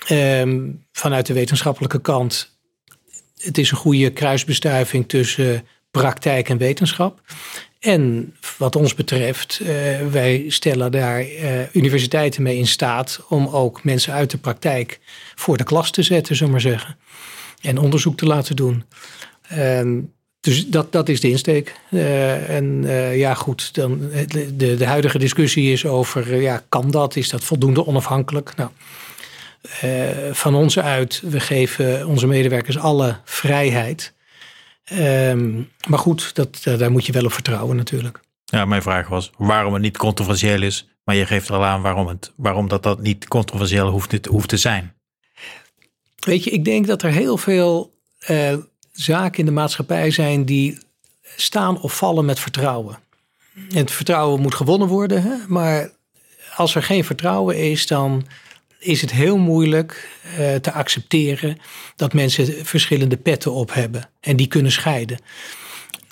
Ehm, 0.06 0.70
vanuit 0.92 1.26
de 1.26 1.32
wetenschappelijke 1.32 2.00
kant 2.00 2.52
het 3.42 3.58
is 3.58 3.70
een 3.70 3.76
goede 3.76 4.10
kruisbestuiving 4.10 5.08
tussen 5.08 5.66
praktijk 5.90 6.48
en 6.48 6.58
wetenschap. 6.58 7.20
En 7.80 8.34
wat 8.58 8.76
ons 8.76 8.94
betreft, 8.94 9.60
uh, 9.62 9.68
wij 10.10 10.44
stellen 10.48 10.92
daar 10.92 11.20
uh, 11.22 11.60
universiteiten 11.72 12.42
mee 12.42 12.56
in 12.56 12.66
staat 12.66 13.20
om 13.28 13.48
ook 13.48 13.84
mensen 13.84 14.12
uit 14.12 14.30
de 14.30 14.38
praktijk 14.38 15.00
voor 15.34 15.56
de 15.56 15.64
klas 15.64 15.90
te 15.90 16.02
zetten, 16.02 16.36
zullen 16.36 16.52
maar 16.52 16.60
zeggen. 16.60 16.96
En 17.60 17.78
onderzoek 17.78 18.16
te 18.16 18.26
laten 18.26 18.56
doen. 18.56 18.84
Dus 20.40 20.66
dat, 20.66 20.92
dat 20.92 21.08
is 21.08 21.20
de 21.20 21.28
insteek. 21.28 21.74
Uh, 21.90 22.48
en 22.50 22.82
ja, 23.16 23.34
goed, 23.34 23.74
dan, 23.74 24.10
de, 24.54 24.76
de 24.76 24.86
huidige 24.86 25.18
discussie 25.18 25.72
is 25.72 25.86
over, 25.86 26.40
ja, 26.40 26.64
kan 26.68 26.90
dat? 26.90 27.16
Is 27.16 27.28
dat 27.28 27.44
voldoende 27.44 27.86
onafhankelijk? 27.86 28.56
Nou, 28.56 28.70
uh, 29.84 30.08
van 30.32 30.54
ons 30.54 30.78
uit, 30.78 31.20
we 31.24 31.40
geven 31.40 32.06
onze 32.06 32.26
medewerkers 32.26 32.78
alle 32.78 33.20
vrijheid. 33.24 34.14
Um, 34.92 35.70
maar 35.88 35.98
goed, 35.98 36.34
dat, 36.34 36.62
daar 36.62 36.90
moet 36.90 37.06
je 37.06 37.12
wel 37.12 37.24
op 37.24 37.32
vertrouwen 37.32 37.76
natuurlijk. 37.76 38.20
Ja, 38.44 38.64
mijn 38.64 38.82
vraag 38.82 39.08
was 39.08 39.30
waarom 39.36 39.72
het 39.72 39.82
niet 39.82 39.96
controversieel 39.96 40.62
is. 40.62 40.86
Maar 41.04 41.14
je 41.14 41.26
geeft 41.26 41.48
er 41.48 41.54
al 41.54 41.64
aan 41.64 41.82
waarom, 41.82 42.06
het, 42.06 42.32
waarom 42.36 42.68
dat, 42.68 42.82
dat 42.82 43.00
niet 43.00 43.28
controversieel 43.28 43.88
hoeft, 43.88 44.26
hoeft 44.26 44.48
te 44.48 44.56
zijn. 44.56 44.94
Weet 46.18 46.44
je, 46.44 46.50
ik 46.50 46.64
denk 46.64 46.86
dat 46.86 47.02
er 47.02 47.10
heel 47.10 47.36
veel 47.36 47.94
uh, 48.28 48.56
zaken 48.92 49.38
in 49.38 49.44
de 49.44 49.50
maatschappij 49.50 50.10
zijn 50.10 50.44
die 50.44 50.78
staan 51.36 51.80
of 51.80 51.96
vallen 51.96 52.24
met 52.24 52.40
vertrouwen. 52.40 52.98
En 53.54 53.76
het 53.76 53.90
vertrouwen 53.90 54.40
moet 54.40 54.54
gewonnen 54.54 54.88
worden, 54.88 55.22
hè? 55.22 55.34
maar 55.48 55.90
als 56.56 56.74
er 56.74 56.82
geen 56.82 57.04
vertrouwen 57.04 57.70
is, 57.70 57.86
dan 57.86 58.26
is 58.82 59.00
het 59.00 59.12
heel 59.12 59.38
moeilijk 59.38 60.18
uh, 60.38 60.54
te 60.54 60.72
accepteren 60.72 61.56
dat 61.96 62.12
mensen 62.12 62.66
verschillende 62.66 63.16
petten 63.16 63.52
op 63.52 63.74
hebben 63.74 64.10
en 64.20 64.36
die 64.36 64.46
kunnen 64.46 64.72
scheiden. 64.72 65.18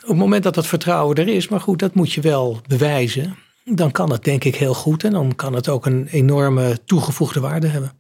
Op 0.02 0.08
het 0.08 0.16
moment 0.16 0.42
dat 0.42 0.54
dat 0.54 0.66
vertrouwen 0.66 1.16
er 1.16 1.28
is, 1.28 1.48
maar 1.48 1.60
goed, 1.60 1.78
dat 1.78 1.94
moet 1.94 2.12
je 2.12 2.20
wel 2.20 2.60
bewijzen, 2.66 3.36
dan 3.64 3.90
kan 3.90 4.12
het 4.12 4.24
denk 4.24 4.44
ik 4.44 4.56
heel 4.56 4.74
goed 4.74 5.04
en 5.04 5.12
dan 5.12 5.34
kan 5.34 5.52
het 5.54 5.68
ook 5.68 5.86
een 5.86 6.06
enorme 6.06 6.84
toegevoegde 6.84 7.40
waarde 7.40 7.66
hebben. 7.66 7.92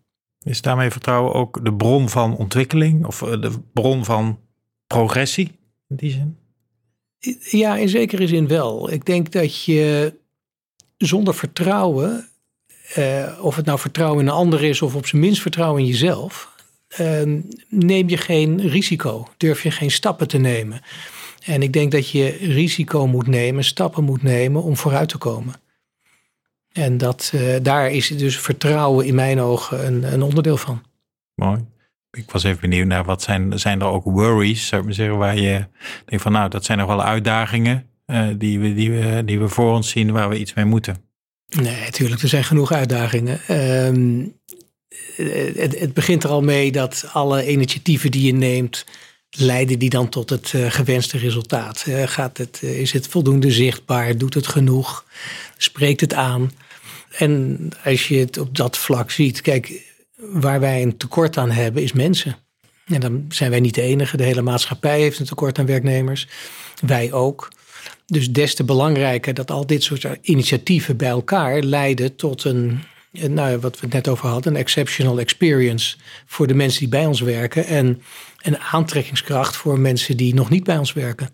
Is 0.42 0.62
daarmee 0.62 0.90
vertrouwen 0.90 1.34
ook 1.34 1.64
de 1.64 1.74
bron 1.74 2.08
van 2.08 2.36
ontwikkeling 2.36 3.06
of 3.06 3.22
eh, 3.22 3.40
de 3.40 3.50
bron 3.72 4.04
van 4.04 4.38
progressie 4.86 5.58
in 5.88 5.96
die 5.96 6.10
zin? 6.10 6.38
Ja, 7.50 7.76
in 7.76 7.88
zekere 7.88 8.26
zin 8.26 8.48
wel. 8.48 8.90
Ik 8.90 9.04
denk 9.04 9.32
dat 9.32 9.64
je 9.64 10.14
zonder 10.96 11.34
vertrouwen, 11.34 12.29
eh, 12.94 13.38
of 13.40 13.56
het 13.56 13.66
nou 13.66 13.78
vertrouwen 13.78 14.20
in 14.20 14.26
een 14.26 14.34
ander 14.34 14.64
is 14.64 14.82
of 14.82 14.94
op 14.94 15.06
zijn 15.06 15.22
minst 15.22 15.42
vertrouwen 15.42 15.80
in 15.82 15.86
jezelf, 15.86 16.52
eh, 16.88 17.22
neem 17.68 18.08
je 18.08 18.16
geen 18.16 18.68
risico, 18.68 19.28
durf 19.36 19.62
je 19.62 19.70
geen 19.70 19.90
stappen 19.90 20.28
te 20.28 20.38
nemen. 20.38 20.80
En 21.44 21.62
ik 21.62 21.72
denk 21.72 21.92
dat 21.92 22.10
je 22.10 22.36
risico 22.40 23.06
moet 23.06 23.26
nemen, 23.26 23.64
stappen 23.64 24.04
moet 24.04 24.22
nemen 24.22 24.62
om 24.62 24.76
vooruit 24.76 25.08
te 25.08 25.18
komen. 25.18 25.54
En 26.72 26.98
dat, 26.98 27.32
uh, 27.34 27.56
daar 27.62 27.90
is 27.90 28.08
dus 28.08 28.38
vertrouwen 28.38 29.06
in 29.06 29.14
mijn 29.14 29.40
ogen 29.40 29.86
een, 29.86 30.12
een 30.12 30.22
onderdeel 30.22 30.56
van. 30.56 30.82
Mooi. 31.34 31.64
Ik 32.10 32.30
was 32.30 32.42
even 32.42 32.60
benieuwd 32.60 32.86
naar 32.86 33.04
wat 33.04 33.22
zijn, 33.22 33.58
zijn 33.58 33.80
er 33.80 33.86
ook 33.86 34.04
worries, 34.04 34.66
zou 34.66 34.80
ik 34.80 34.86
maar 34.86 34.96
zeggen, 34.96 35.18
waar 35.18 35.36
je 35.36 35.66
denkt 36.04 36.22
van 36.22 36.32
nou, 36.32 36.48
dat 36.48 36.64
zijn 36.64 36.78
nog 36.78 36.86
wel 36.86 37.02
uitdagingen 37.02 37.86
uh, 38.06 38.28
die, 38.36 38.60
we, 38.60 38.74
die, 38.74 38.90
we, 38.90 39.22
die 39.24 39.38
we 39.40 39.48
voor 39.48 39.72
ons 39.72 39.90
zien 39.90 40.12
waar 40.12 40.28
we 40.28 40.38
iets 40.38 40.54
mee 40.54 40.64
moeten. 40.64 41.09
Nee, 41.50 41.80
natuurlijk, 41.80 42.22
er 42.22 42.28
zijn 42.28 42.44
genoeg 42.44 42.72
uitdagingen. 42.72 43.40
Ehm, 43.46 44.24
het, 45.58 45.78
het, 45.78 45.94
begint 45.94 46.24
er 46.24 46.30
al 46.30 46.42
mee 46.42 46.72
dat 46.72 47.04
alle 47.12 47.50
initiatieven 47.50 48.10
die 48.10 48.26
je 48.26 48.32
neemt, 48.32 48.84
leiden 49.30 49.78
die 49.78 49.90
dan 49.90 50.08
tot 50.08 50.30
het 50.30 50.52
uh, 50.52 50.70
gewenste 50.70 51.18
resultaat? 51.18 51.84
Uh, 51.88 52.02
gaat 52.06 52.38
het, 52.38 52.62
is 52.62 52.92
het 52.92 53.06
voldoende 53.06 53.50
zichtbaar? 53.50 54.18
Doet 54.18 54.34
het 54.34 54.46
genoeg? 54.46 55.04
Spreekt 55.56 56.00
het 56.00 56.14
aan? 56.14 56.52
En 57.10 57.58
als 57.84 58.08
je 58.08 58.18
het 58.18 58.38
op 58.38 58.56
dat 58.56 58.78
vlak 58.78 59.10
ziet, 59.10 59.40
kijk, 59.40 59.72
waar 60.16 60.60
wij 60.60 60.82
een 60.82 60.96
tekort 60.96 61.36
aan 61.36 61.50
hebben, 61.50 61.82
is 61.82 61.92
mensen. 61.92 62.36
En 62.86 63.00
dan 63.00 63.24
zijn 63.28 63.50
wij 63.50 63.60
niet 63.60 63.74
de 63.74 63.82
enige. 63.82 64.16
De 64.16 64.24
hele 64.24 64.42
maatschappij 64.42 65.00
heeft 65.00 65.18
een 65.18 65.26
tekort 65.26 65.58
aan 65.58 65.66
werknemers. 65.66 66.28
Wij 66.80 67.12
ook. 67.12 67.48
Dus 68.06 68.30
des 68.30 68.54
te 68.54 68.64
belangrijker 68.64 69.34
dat 69.34 69.50
al 69.50 69.66
dit 69.66 69.82
soort 69.82 70.06
initiatieven 70.20 70.96
bij 70.96 71.08
elkaar 71.08 71.62
leiden 71.62 72.16
tot 72.16 72.44
een, 72.44 72.80
nou, 73.12 73.58
wat 73.58 73.74
we 73.74 73.86
het 73.86 73.94
net 73.94 74.08
over 74.08 74.28
hadden, 74.28 74.52
een 74.52 74.60
exceptional 74.60 75.20
experience 75.20 75.96
voor 76.26 76.46
de 76.46 76.54
mensen 76.54 76.80
die 76.80 76.88
bij 76.88 77.06
ons 77.06 77.20
werken. 77.20 77.66
En 77.66 78.02
een 78.38 78.58
aantrekkingskracht 78.58 79.56
voor 79.56 79.78
mensen 79.78 80.16
die 80.16 80.34
nog 80.34 80.50
niet 80.50 80.64
bij 80.64 80.78
ons 80.78 80.92
werken. 80.92 81.28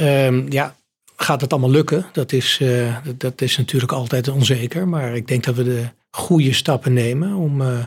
Um, 0.00 0.52
ja, 0.52 0.76
gaat 1.16 1.40
het 1.40 1.52
allemaal 1.52 1.70
lukken? 1.70 2.06
Dat 2.12 2.32
is, 2.32 2.58
uh, 2.62 2.96
dat 3.16 3.40
is 3.40 3.56
natuurlijk 3.56 3.92
altijd 3.92 4.28
onzeker. 4.28 4.88
Maar 4.88 5.16
ik 5.16 5.28
denk 5.28 5.44
dat 5.44 5.54
we 5.54 5.64
de 5.64 5.84
goede 6.10 6.52
stappen 6.52 6.92
nemen 6.92 7.34
om, 7.34 7.60
uh, 7.60 7.84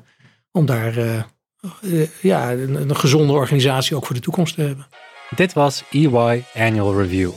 om 0.52 0.66
daar 0.66 0.98
uh, 0.98 2.08
ja, 2.22 2.52
een, 2.52 2.76
een 2.76 2.96
gezonde 2.96 3.34
organisatie 3.34 3.96
ook 3.96 4.06
voor 4.06 4.16
de 4.16 4.22
toekomst 4.22 4.56
te 4.56 4.62
hebben. 4.62 4.88
Dit 5.36 5.54
was 5.54 5.84
EY 5.92 6.44
Annual 6.54 7.02
Review. 7.02 7.32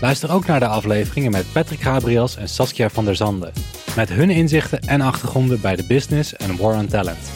Luister 0.00 0.32
ook 0.32 0.46
naar 0.46 0.60
de 0.60 0.66
afleveringen 0.66 1.30
met 1.30 1.52
Patrick 1.52 1.80
Gabriels 1.80 2.36
en 2.36 2.48
Saskia 2.48 2.88
van 2.88 3.04
der 3.04 3.16
Zanden. 3.16 3.52
Met 3.96 4.08
hun 4.08 4.30
inzichten 4.30 4.80
en 4.80 5.00
achtergronden 5.00 5.60
bij 5.60 5.76
de 5.76 5.84
business 5.86 6.36
en 6.36 6.56
war 6.56 6.76
on 6.76 6.86
talent. 6.86 7.30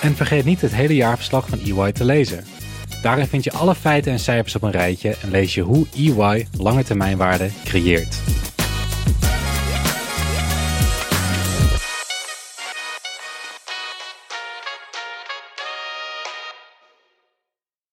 En 0.00 0.16
vergeet 0.16 0.44
niet 0.44 0.60
het 0.60 0.74
hele 0.74 0.94
jaarverslag 0.94 1.48
van 1.48 1.60
EY 1.60 1.92
te 1.92 2.04
lezen. 2.04 2.44
Daarin 3.02 3.26
vind 3.26 3.44
je 3.44 3.52
alle 3.52 3.74
feiten 3.74 4.12
en 4.12 4.18
cijfers 4.18 4.54
op 4.54 4.62
een 4.62 4.70
rijtje 4.70 5.16
en 5.22 5.30
lees 5.30 5.54
je 5.54 5.62
hoe 5.62 5.86
EY 5.96 6.46
lange 6.58 6.84
termijnwaarde 6.84 7.50
creëert. 7.64 8.20